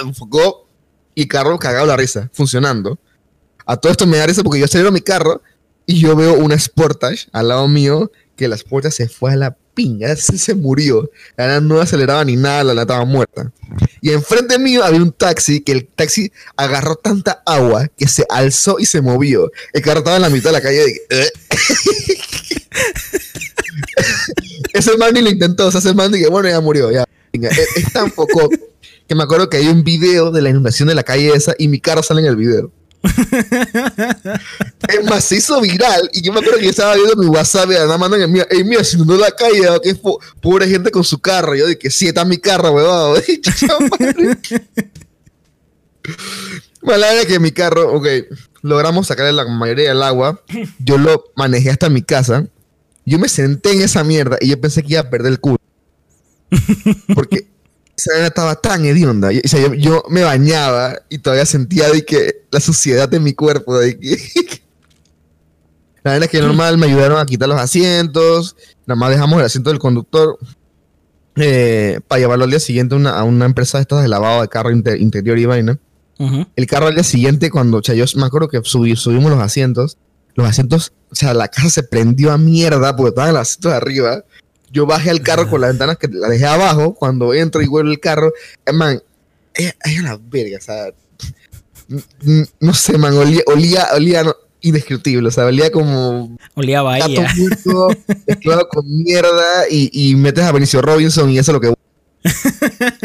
[0.02, 0.68] enfocó
[1.16, 3.00] y el carro cagado la risa, funcionando.
[3.66, 5.42] A todo esto me da risa porque yo acelero mi carro
[5.88, 9.58] y yo veo una Sportage al lado mío que la Sportage se fue a la
[9.78, 11.10] pinga, se, se murió.
[11.38, 13.52] La vaina no aceleraba ni nada, la vaina estaba muerta.
[14.02, 18.78] Y enfrente mío había un taxi que el taxi agarró tanta agua que se alzó
[18.80, 19.52] y se movió.
[19.74, 21.30] El carro estaba en la mitad de la calle "Eh".
[24.74, 27.06] ese man ni lo intentó, o sea, ese man dije, bueno, ya murió, ya.
[27.32, 28.50] Es, es tan poco
[29.08, 31.68] que me acuerdo que hay un video de la inundación de la calle esa y
[31.68, 32.72] mi carro sale en el video.
[34.90, 37.70] es más, se hizo viral y yo me acuerdo que yo estaba viendo mi WhatsApp
[37.72, 40.92] y nada mandan el mío, ey, mira, se inundó la calle, que po- pobre gente
[40.92, 41.56] con su carro.
[41.56, 43.16] Yo dije, sí, está mi carro, huevado.
[43.42, 43.68] Chucha
[44.00, 44.38] madre.
[46.82, 48.08] Bueno, la verdad es que mi carro, ok,
[48.62, 50.42] logramos sacarle la mayoría del agua.
[50.80, 52.48] Yo lo manejé hasta mi casa.
[53.06, 55.58] Yo me senté en esa mierda y yo pensé que iba a perder el culo.
[57.14, 57.48] Porque
[57.98, 59.34] esa vaina estaba tan hedionda.
[59.34, 63.20] Y- o sea, yo, yo me bañaba y todavía sentía de que la suciedad de
[63.20, 63.78] mi cuerpo.
[63.78, 64.16] De que
[66.04, 68.56] la verdad es que normal me ayudaron a quitar los asientos.
[68.86, 70.38] Nada más dejamos el asiento del conductor
[71.36, 74.42] eh, para llevarlo al día siguiente a una, a una empresa de estas de lavado
[74.42, 75.78] de carro inter- interior y vaina.
[76.56, 79.40] El carro al día siguiente, cuando, o sea, yo me acuerdo que subí- subimos los
[79.40, 79.98] asientos,
[80.36, 83.78] los asientos, o sea, la casa se prendió a mierda porque estaban los asientos de
[83.78, 84.24] arriba.
[84.72, 86.94] Yo bajé al carro con las ventanas que la dejé abajo.
[86.94, 88.32] Cuando entro y vuelvo el carro,
[88.66, 89.02] eh, man,
[89.54, 90.86] es, es una verga, o sea,
[92.60, 97.28] no sé, man, olía, olía, olía no- indescriptible, o sea, olía como Olía gato Bahía.
[97.38, 97.88] muerto,
[98.28, 101.74] mezclado con mierda y, y metes a Benicio Robinson y eso es lo que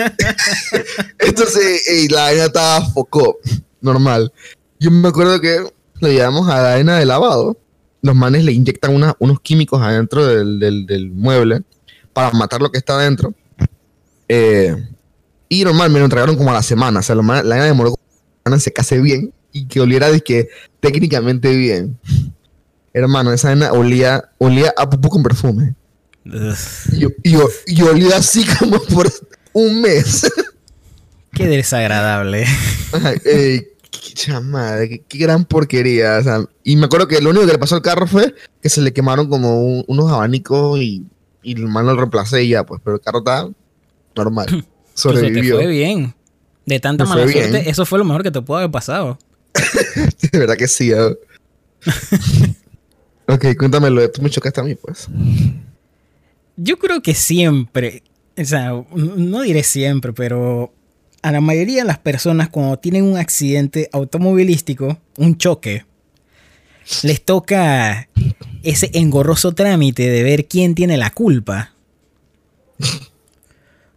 [1.19, 3.39] Entonces, ey, la vaina estaba foco,
[3.81, 4.33] normal.
[4.81, 5.65] Yo me acuerdo que
[6.01, 7.57] lo llevamos a la arena de lavado.
[8.03, 11.63] Los manes le inyectan una- unos químicos adentro del, del- del mueble
[12.13, 13.33] para matar lo que está adentro.
[14.29, 14.77] Eh,
[15.49, 17.01] y normal, me lo entregaron como a la semana.
[17.01, 19.33] O sea, la vaina demoró como una semana en secarse bien.
[19.55, 20.49] y que oliera de que
[20.81, 21.99] técnicamente bien.
[22.95, 25.75] Hermano, esa vaina olía, olía a pupú con perfume.
[26.93, 27.37] Y, y,
[27.67, 29.13] y olía así como por
[29.53, 30.27] un mes.
[31.35, 32.47] qué desagradable.
[32.93, 33.67] Ay, ey,
[34.05, 36.19] qué chamada, qué, qué gran porquería.
[36.19, 38.69] o sea, y me acuerdo que lo único que le pasó al carro fue que
[38.69, 41.05] se le quemaron como un- unos abanicos y,
[41.43, 42.81] y el man lo reemplacé y ya, pues.
[42.85, 43.49] Pero el carro está
[44.17, 44.47] normal.
[44.93, 45.57] Pues te Sobrevivió.
[45.57, 46.15] fue bien.
[46.67, 47.49] De tanta mala bien.
[47.51, 49.19] suerte, eso fue lo mejor que te pudo haber pasado.
[50.33, 50.93] De verdad que sí.
[50.93, 51.17] ¿eh?
[53.27, 54.11] ok, cuéntamelo.
[54.11, 55.09] Tú me chocaste a mí, pues.
[56.57, 58.03] Yo creo que siempre,
[58.39, 60.73] o sea, no diré siempre, pero
[61.23, 65.87] a la mayoría de las personas cuando tienen un accidente automovilístico, un choque,
[67.03, 68.09] les toca
[68.63, 71.75] ese engorroso trámite de ver quién tiene la culpa.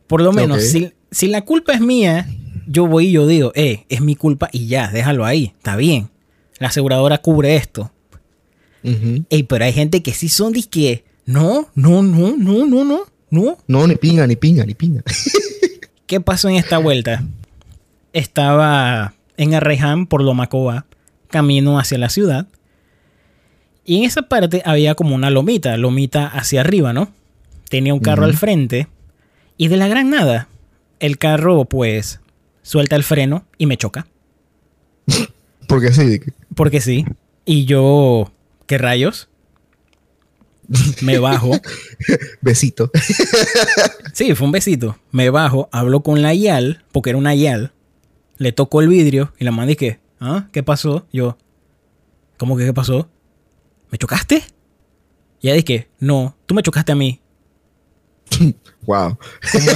[0.07, 2.29] Por lo menos, si, si la culpa es mía,
[2.67, 6.09] yo voy y yo digo, eh, es mi culpa y ya, déjalo ahí, está bien.
[6.59, 7.91] La aseguradora cubre esto.
[8.83, 13.57] Ey, pero hay gente que sí son disque, no, no, no, no, no, no, no.
[13.67, 15.03] No, ni pinga, ni pinga, ni pinga.
[16.07, 17.23] ¿Qué pasó en esta vuelta?
[18.13, 20.85] Estaba en Arreján por Lomacoa,
[21.29, 22.47] camino hacia la ciudad.
[23.85, 27.11] Y en esa parte había como una lomita, lomita hacia arriba, ¿no?
[27.69, 28.87] Tenía un carro al frente.
[29.57, 30.47] Y de la gran nada,
[30.99, 32.19] el carro pues
[32.61, 34.07] suelta el freno y me choca.
[35.67, 36.21] Porque sí.
[36.55, 37.05] Porque sí.
[37.45, 38.31] Y yo,
[38.67, 39.27] ¿qué rayos?
[41.01, 41.51] Me bajo.
[42.41, 42.91] Besito.
[44.13, 44.97] Sí, fue un besito.
[45.11, 47.73] Me bajo, hablo con la YAL, porque era una YAL.
[48.37, 50.47] Le tocó el vidrio y la man dije, ¿ah?
[50.53, 51.05] ¿Qué pasó?
[51.11, 51.37] Yo,
[52.37, 53.09] ¿cómo que qué pasó?
[53.91, 54.41] ¿Me chocaste?
[55.41, 57.19] Y ella dije, no, tú me chocaste a mí.
[58.83, 59.17] wow.
[59.51, 59.71] Como,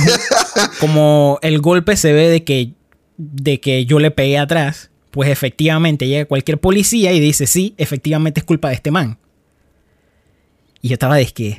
[0.80, 2.76] como el golpe se ve de que,
[3.18, 8.40] de que yo le pegué atrás, pues efectivamente llega cualquier policía y dice, sí, efectivamente
[8.40, 9.18] es culpa de este man.
[10.82, 11.58] Y yo estaba de que...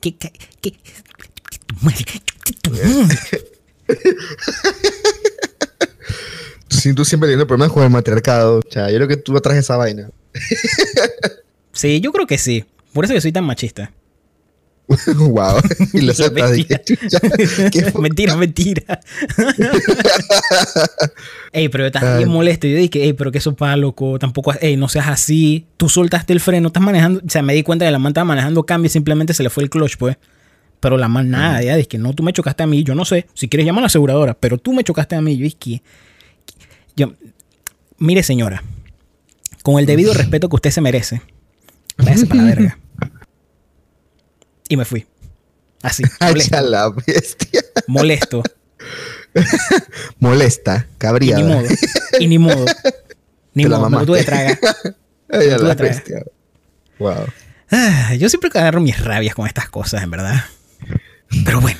[0.00, 0.16] ¿Qué?
[0.16, 0.32] ¿Qué?
[0.60, 0.74] qué-.
[6.68, 8.58] Sí, tú siempre teniendo problemas con el matriarcado.
[8.58, 10.10] O sea, yo creo que tú atraes esa vaina.
[11.72, 12.64] Sí, yo creo que sí.
[12.92, 13.92] Por eso yo soy tan machista.
[15.16, 15.60] wow.
[15.92, 16.52] Y lo aceptas.
[16.52, 17.18] de que, chucha,
[17.70, 18.02] ¿qué fue?
[18.02, 19.00] mentira, mentira.
[21.52, 22.18] ey, pero estás Ay.
[22.18, 22.66] bien molesto.
[22.66, 24.18] Yo dije, ey, pero que eso para loco.
[24.18, 25.66] Tampoco, ey, no seas así.
[25.76, 27.20] Tú soltaste el freno, estás manejando.
[27.26, 29.50] O sea, me di cuenta que la man estaba manejando cambio y simplemente se le
[29.50, 30.16] fue el clutch, pues.
[30.78, 32.84] Pero la man nada, ya dije, no, tú me chocaste a mí.
[32.84, 33.26] Yo no sé.
[33.34, 34.34] Si quieres, llama a la aseguradora.
[34.34, 35.36] Pero tú me chocaste a mí.
[35.36, 35.82] Yo dije,
[36.94, 37.12] yo,
[37.98, 38.62] mire, señora,
[39.62, 41.22] con el debido respeto que usted se merece,
[41.98, 42.78] váyase para la verga.
[44.68, 45.06] Y me fui.
[45.82, 46.60] Así, molesto.
[46.62, 47.62] La bestia.
[47.86, 48.42] molesto.
[50.18, 51.36] Molesta, Y cabría.
[51.36, 51.66] ni modo.
[52.20, 52.64] Y ni modo.
[53.54, 54.58] Ni Te modo, me lo tuve que tragar.
[55.28, 56.24] Hacha Tú la bestia.
[56.98, 57.26] Wow.
[57.70, 60.44] Ah, yo siempre agarro mis rabias con estas cosas, en verdad.
[61.44, 61.78] Pero bueno.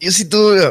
[0.00, 0.70] Yo sí tuve.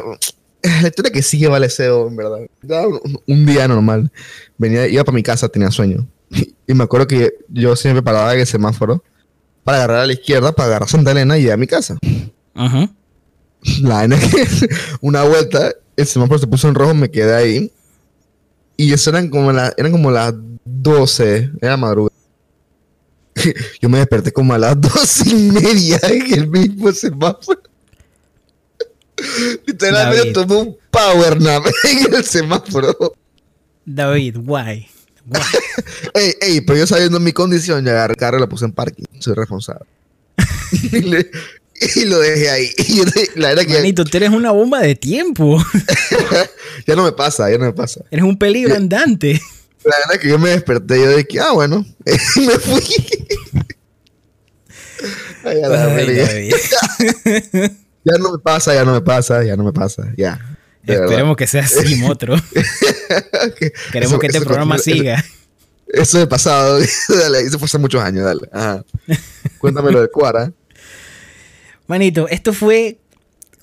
[0.62, 2.38] La historia que sigue vale SEO, en verdad.
[2.86, 4.12] Un, un día normal.
[4.58, 6.06] Venía, iba para mi casa, tenía sueño.
[6.30, 9.02] Y me acuerdo que yo siempre paraba en el semáforo
[9.64, 11.98] para agarrar a la izquierda, para agarrar Santa Elena y ir a mi casa.
[12.54, 12.88] Ujú.
[13.82, 14.68] La vaina es que
[15.00, 17.72] una vuelta, el semáforo se puso en rojo, me quedé ahí.
[18.76, 20.34] Y eso eran como, la, eran como las
[20.64, 22.12] 12, era madrugada.
[23.80, 27.62] Yo me desperté como a las 12 y media en el mismo semáforo.
[29.66, 33.14] Literalmente tomé un power nap en el semáforo.
[33.84, 34.88] David, guay.
[36.14, 38.72] Ey, ey, pero yo sabiendo mi condición, ya agarré el carro y lo puse en
[38.72, 39.04] parking.
[39.18, 39.86] Soy responsable.
[40.92, 41.30] y, le-
[41.96, 42.70] y lo dejé ahí.
[42.88, 43.04] Y yo
[43.36, 45.62] la verdad que Manito, tú eres una bomba de tiempo.
[46.86, 48.02] ya no me pasa, ya no me pasa.
[48.10, 49.40] Eres un peligro andante.
[49.84, 52.82] La verdad que yo me desperté yo dije, ah, bueno, y me fui.
[55.44, 56.50] Ay, la Ay,
[58.04, 60.51] ya no me pasa, ya no me pasa, ya no me pasa, ya.
[60.86, 62.36] Esperemos que sea así, Motro.
[63.58, 65.24] Que- Queremos eso- que este programa continúe- siga.
[65.88, 66.78] Eso de pasado,
[67.08, 68.48] dale, eso fue hace muchos años, dale.
[68.52, 68.82] Ajá.
[69.58, 70.50] Cuéntame lo de Cuara.
[71.86, 72.98] Manito, esto fue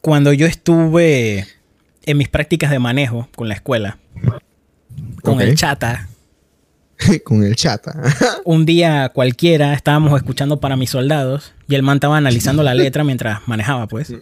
[0.02, 1.48] cuando yo estuve
[2.06, 3.98] en mis prácticas de manejo con la escuela.
[5.24, 6.08] Con el chata.
[7.24, 7.96] Con el chata.
[8.46, 13.04] Un día cualquiera estábamos escuchando para mis soldados y el man estaba analizando la letra
[13.04, 14.14] mientras manejaba, pues.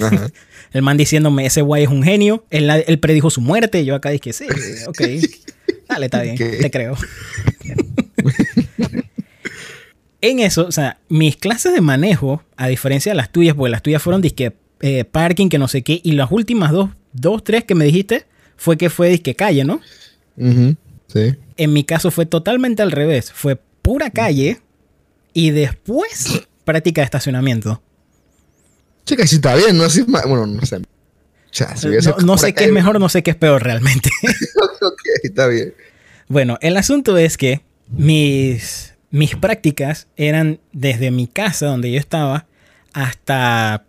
[0.00, 0.28] Ajá.
[0.76, 2.44] El man diciéndome, ese guay es un genio.
[2.50, 3.82] Él, él predijo su muerte.
[3.86, 4.44] Yo acá dije, sí,
[4.86, 5.00] ok.
[5.88, 6.96] Dale, está bien, te creo.
[10.20, 13.82] en eso, o sea, mis clases de manejo, a diferencia de las tuyas, porque las
[13.82, 17.64] tuyas fueron disque eh, parking, que no sé qué, y las últimas dos, dos, tres
[17.64, 18.26] que me dijiste,
[18.58, 19.80] fue que fue disque calle, ¿no?
[20.36, 21.36] Sí.
[21.56, 23.32] En mi caso fue totalmente al revés.
[23.32, 24.60] Fue pura calle
[25.32, 27.80] y después práctica de estacionamiento.
[29.06, 30.82] Chica, si está bien, no así Bueno, no sé.
[31.52, 34.10] Ya, si hubiese No, sé qué es mejor, no sé qué es peor realmente.
[34.82, 35.72] ok, está bien.
[36.28, 42.46] Bueno, el asunto es que mis, mis prácticas eran desde mi casa donde yo estaba
[42.92, 43.84] hasta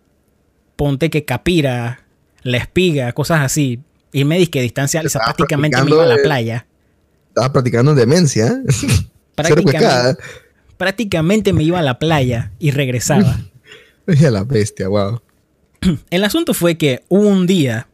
[0.76, 2.04] ponte que Capira,
[2.42, 3.80] La Espiga, cosas así.
[4.12, 6.66] Y me disque distancia, prácticamente me iba a la playa.
[7.28, 8.46] Estabas practicando demencia.
[8.46, 8.62] ¿eh?
[9.34, 10.22] Prácticamente,
[10.76, 13.38] prácticamente me iba a la playa y regresaba.
[14.20, 15.20] Ya la bestia, wow.
[16.10, 17.88] El asunto fue que hubo un día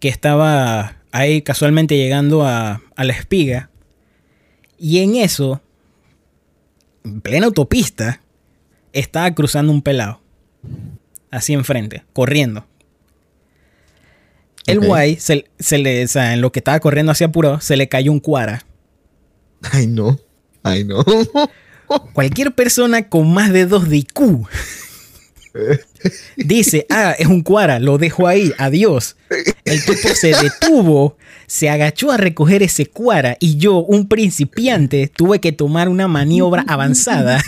[0.00, 3.70] que estaba ahí casualmente llegando a, a la espiga
[4.78, 5.60] y en eso,
[7.04, 8.20] en plena autopista,
[8.92, 10.20] estaba cruzando un pelado.
[11.30, 12.66] Así enfrente, corriendo.
[14.66, 17.76] El guay, se, se le, o sea, en lo que estaba corriendo hacia apurado, se
[17.76, 18.66] le cayó un cuara.
[19.72, 20.18] Ay, no.
[20.62, 21.04] Ay, no.
[22.12, 24.46] Cualquier persona con más de dos de IQ
[26.36, 29.16] dice, ah, es un cuara, lo dejo ahí, adiós.
[29.64, 35.40] El tipo se detuvo, se agachó a recoger ese cuara y yo, un principiante, tuve
[35.40, 37.42] que tomar una maniobra avanzada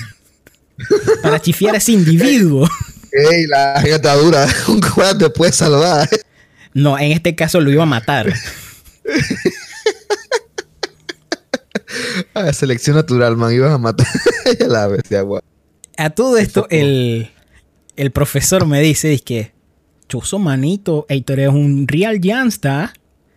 [1.22, 2.68] para chifiar a ese individuo.
[3.12, 4.46] Ey, la está dura.
[4.68, 6.09] Un cuadro te puede salvar.
[6.72, 8.32] No, en este caso lo iba a matar.
[12.34, 13.53] Ah, selección natural, man.
[13.53, 14.07] Ibas a matar.
[14.59, 15.40] ya la bestia, wow.
[15.96, 17.30] A todo esto, el,
[18.01, 19.53] el profesor me dice, es que,
[20.09, 22.94] chuzo manito, ey, tú eres un real gangsta.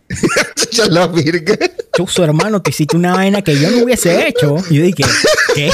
[0.72, 1.56] ya la virga.
[1.94, 4.56] Chuzo, hermano, te hiciste una vaina que yo no hubiese hecho.
[4.70, 5.04] Y yo dije,
[5.54, 5.70] ¿qué?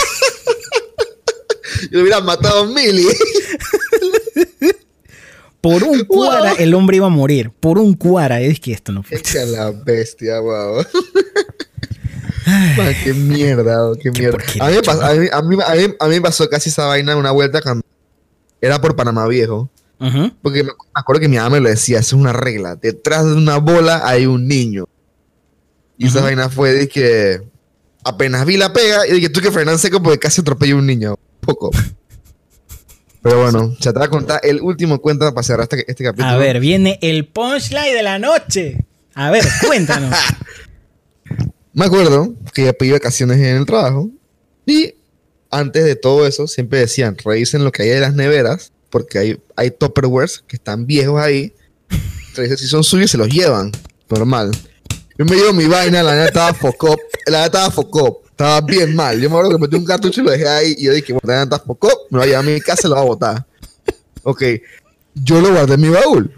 [1.83, 3.07] Yo lo hubiera matado a Millie.
[5.61, 7.51] Por un cuara el hombre iba a morir.
[7.61, 8.41] Por un cuara.
[8.43, 9.23] Y dije, esto no fue.
[9.23, 10.83] Ya la bestia, wow.
[12.77, 14.39] Man, qué mierda, qué mierda.
[14.61, 16.71] A mí, me pas- a, mí, a, mí, a mí- a mí me pasó casi
[16.71, 17.85] esa vaina en una vuelta cuando
[18.61, 19.71] era por Panamá Viejo.
[20.43, 22.75] Porque me acuerdo que mi mamá me lo decía, eso es una regla.
[22.77, 24.87] Detrás de una bola hay un niño.
[25.99, 26.27] Y esa Ujú.
[26.27, 27.43] vaina fue de que
[28.03, 30.87] apenas vi la pega y dije, tú que frenan seco porque casi atropellé a un
[30.87, 31.17] niño.
[31.41, 31.71] Poco.
[33.23, 36.29] Pero bueno, ya te voy a contar el último cuento para cerrar este, este capítulo.
[36.31, 38.87] A ver, viene el punchline de la noche.
[39.15, 40.17] A ver, cuéntanos.
[41.75, 44.09] Me acuerdo que ya pedí vacaciones en el trabajo
[44.67, 44.95] y
[45.51, 49.41] antes de todo eso siempre decían, revisen lo que hay en las neveras porque hay,
[49.57, 51.53] hay tupperwares que están viejos ahí.
[52.35, 53.73] Revisen si son suyos se los llevan.
[54.09, 54.51] Normal.
[55.19, 56.99] Yo me llevo mi vaina, la neta estaba focop.
[57.27, 58.27] La neta estaba focop.
[58.31, 59.21] Estaba bien mal.
[59.21, 61.27] Yo me acuerdo que metí un cartucho y lo dejé ahí y yo dije, bueno,
[61.27, 62.11] la neta está focop.
[62.11, 63.47] Me lo voy a llevar a mi casa y lo voy a botar.
[64.23, 64.43] Ok.
[65.15, 66.35] Yo lo guardé en mi baúl.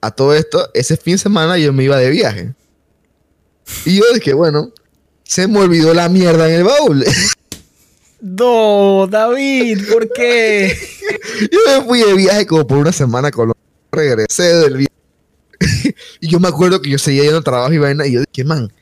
[0.00, 2.54] A todo esto, ese fin de semana yo me iba de viaje.
[3.84, 4.72] Y yo dije, bueno,
[5.24, 7.04] se me olvidó la mierda en el baúl.
[8.20, 10.76] No, David, ¿por qué?
[11.50, 13.56] yo me fui de viaje como por una semana con los...
[13.92, 14.92] Regresé del viaje.
[16.20, 18.06] y yo me acuerdo que yo seguía yendo al trabajo y vaina.
[18.06, 18.72] Y yo dije, man,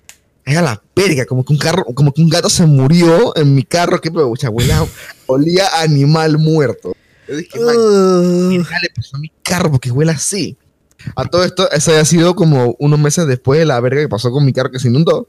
[0.44, 1.26] era la verga.
[1.26, 4.00] Como que un carro, como que un gato se murió en mi carro.
[4.00, 4.86] Que pucha, huela-
[5.26, 6.96] olía a animal muerto.
[7.28, 7.76] Yo dije, man,
[8.50, 9.70] ¿qué le pasó a mi carro?
[9.70, 10.56] Porque huele así.
[11.16, 14.30] A todo esto, eso había sido como unos meses después de la verga que pasó
[14.30, 15.28] con mi carro que se inundó.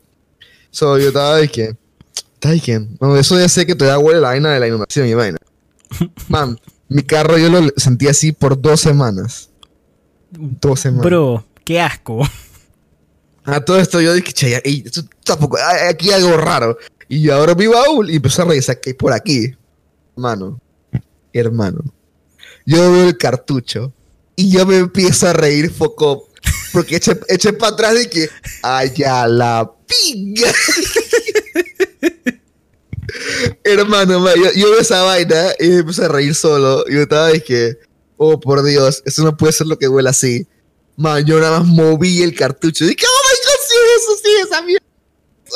[0.72, 1.76] So, yo estaba de que,
[2.64, 5.38] que, no, eso ya sé que todavía huele la vaina de la inundación y vaina.
[6.30, 9.50] Man, mi carro yo lo sentí así por dos semanas.
[10.32, 11.06] Dos semanas.
[11.06, 12.28] bro, qué asco.
[13.44, 15.58] A todo esto yo dije, che, ey, esto tampoco,
[15.90, 16.78] aquí hay algo raro.
[17.08, 19.56] Y ahora mi baúl y empecé a revisar que hay por aquí.
[20.16, 20.60] Hermano,
[21.32, 21.84] hermano.
[22.66, 23.94] Yo veo el cartucho
[24.36, 26.30] y yo me empiezo a reír foco.
[26.74, 28.30] Porque eché, eché para atrás de que,
[28.64, 30.52] allá la pinga.
[33.64, 36.84] hermano, ma, yo, veo esa vaina y me empecé a reír solo.
[36.88, 37.78] Y yo estaba de que,
[38.18, 40.48] oh por Dios, eso no puede ser lo que huele así.
[40.98, 42.86] Man, yo nada más moví el cartucho.
[42.86, 43.36] Dije, oh my
[43.68, 44.86] sí, eso sí, esa mierda.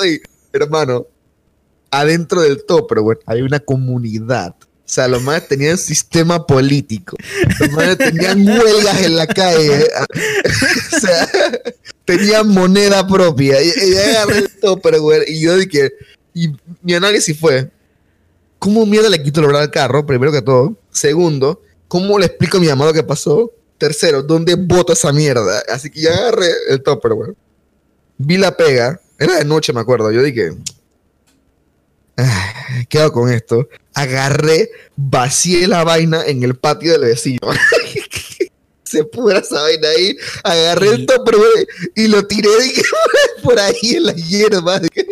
[0.02, 0.22] Oye,
[0.54, 1.08] hermano,
[1.92, 4.56] adentro del topper, güey, hay una comunidad.
[4.90, 7.16] O sea, los más tenían sistema político.
[7.60, 9.88] Los más tenían huelgas en la calle.
[10.96, 11.30] o sea,
[12.06, 13.62] tenían moneda propia.
[13.62, 15.26] Y, y agarré el topper, güey.
[15.28, 15.92] Y yo dije,
[16.40, 17.70] y mi análisis fue,
[18.60, 20.06] ¿cómo mierda le quito el al carro?
[20.06, 20.78] Primero que todo.
[20.90, 23.52] Segundo, ¿cómo le explico a mi mamá lo que pasó?
[23.78, 25.64] Tercero, ¿dónde boto esa mierda?
[25.70, 27.32] Así que ya agarré el topper, güey.
[28.18, 29.02] Vi la pega.
[29.18, 30.12] Era de noche, me acuerdo.
[30.12, 30.52] Yo dije,
[32.18, 32.54] "Ah,
[32.88, 33.68] ¿qué hago con esto?
[33.94, 37.50] Agarré, vacié la vaina en el patio del vecino.
[38.90, 40.18] se pudra esa vaina ahí.
[40.44, 42.82] Agarré el topper, güey, y lo tiré dije,
[43.44, 44.80] por ahí en la hierba.
[44.80, 45.08] dije,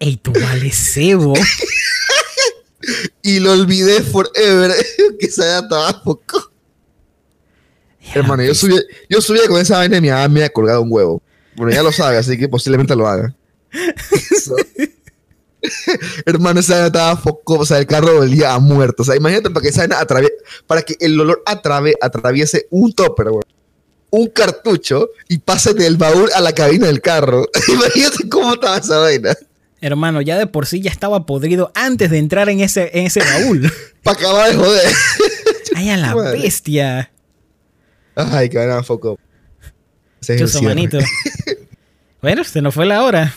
[0.00, 1.34] Ey, tú vales cebo.
[3.22, 4.72] Y lo olvidé forever.
[5.20, 6.22] que se haya tabaco.
[8.14, 10.90] Hermano, yo subía, yo subía con esa vaina y mi mamá me había colgado un
[10.90, 11.22] huevo.
[11.54, 13.36] Bueno, ya lo sabe, así que posiblemente lo haga.
[16.24, 19.02] Hermano, esa vaina estaba foco, o sea, el carro olía a muerto.
[19.02, 20.02] O sea, imagínate para que esa vaina
[20.66, 23.44] para que el olor atrave, atraviese un topper, güey,
[24.10, 27.46] un cartucho y pase del baúl a la cabina del carro.
[27.68, 29.36] imagínate cómo estaba esa vaina.
[29.80, 33.20] Hermano, ya de por sí ya estaba podrido antes de entrar en ese, en ese
[33.20, 33.72] baúl.
[34.02, 34.92] Para acabar de joder.
[35.74, 36.40] Ay, a la Madre.
[36.40, 37.10] bestia.
[38.14, 39.18] Ay, que foco.
[40.20, 40.74] Chuso, cierre.
[40.74, 40.98] manito.
[42.22, 43.32] Bueno, se nos fue la hora.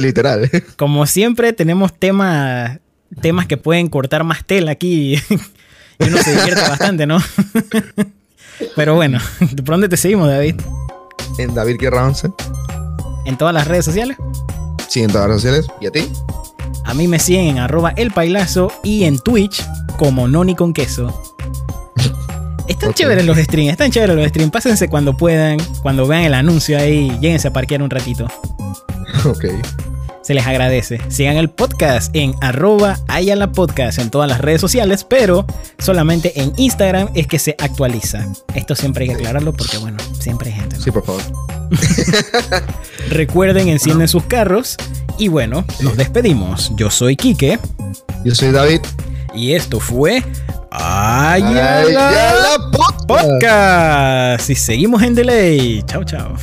[0.00, 0.48] Literal.
[0.76, 2.78] Como siempre, tenemos temas
[3.20, 5.16] temas que pueden cortar más tela aquí.
[5.98, 7.18] y uno se divierte bastante, ¿no?
[8.76, 9.18] Pero bueno,
[9.56, 10.60] ¿por dónde te seguimos, David?
[11.38, 12.30] En David Guerra 11.
[13.26, 14.16] En todas las redes sociales.
[14.88, 15.80] Sí, en todas las redes sociales.
[15.80, 16.12] ¿Y a ti?
[16.84, 19.64] A mí me siguen en arroba el pailazo y en Twitch
[19.96, 21.22] como Noni con queso.
[22.68, 24.50] Están chéveres los streams, están chéveres los streams.
[24.50, 28.26] Pásense cuando puedan, cuando vean el anuncio ahí, lléguense a parquear un ratito.
[29.26, 29.44] Ok.
[30.24, 30.98] Se les agradece.
[31.08, 35.46] Sigan el podcast en arroba Ayala Podcast en todas las redes sociales, pero
[35.78, 38.26] solamente en Instagram es que se actualiza.
[38.54, 40.78] Esto siempre hay que aclararlo porque, bueno, siempre hay gente.
[40.78, 40.82] ¿no?
[40.82, 41.20] Sí, por favor.
[43.10, 44.76] Recuerden, encienden sus carros.
[45.18, 46.72] Y bueno, nos despedimos.
[46.74, 47.58] Yo soy Quique
[48.24, 48.80] Yo soy David.
[49.34, 50.22] y esto fue
[50.70, 53.06] Ay, Ayala ya la puta.
[53.06, 54.50] Podcast.
[54.50, 55.82] Y seguimos en delay.
[55.86, 56.34] Chao, chao.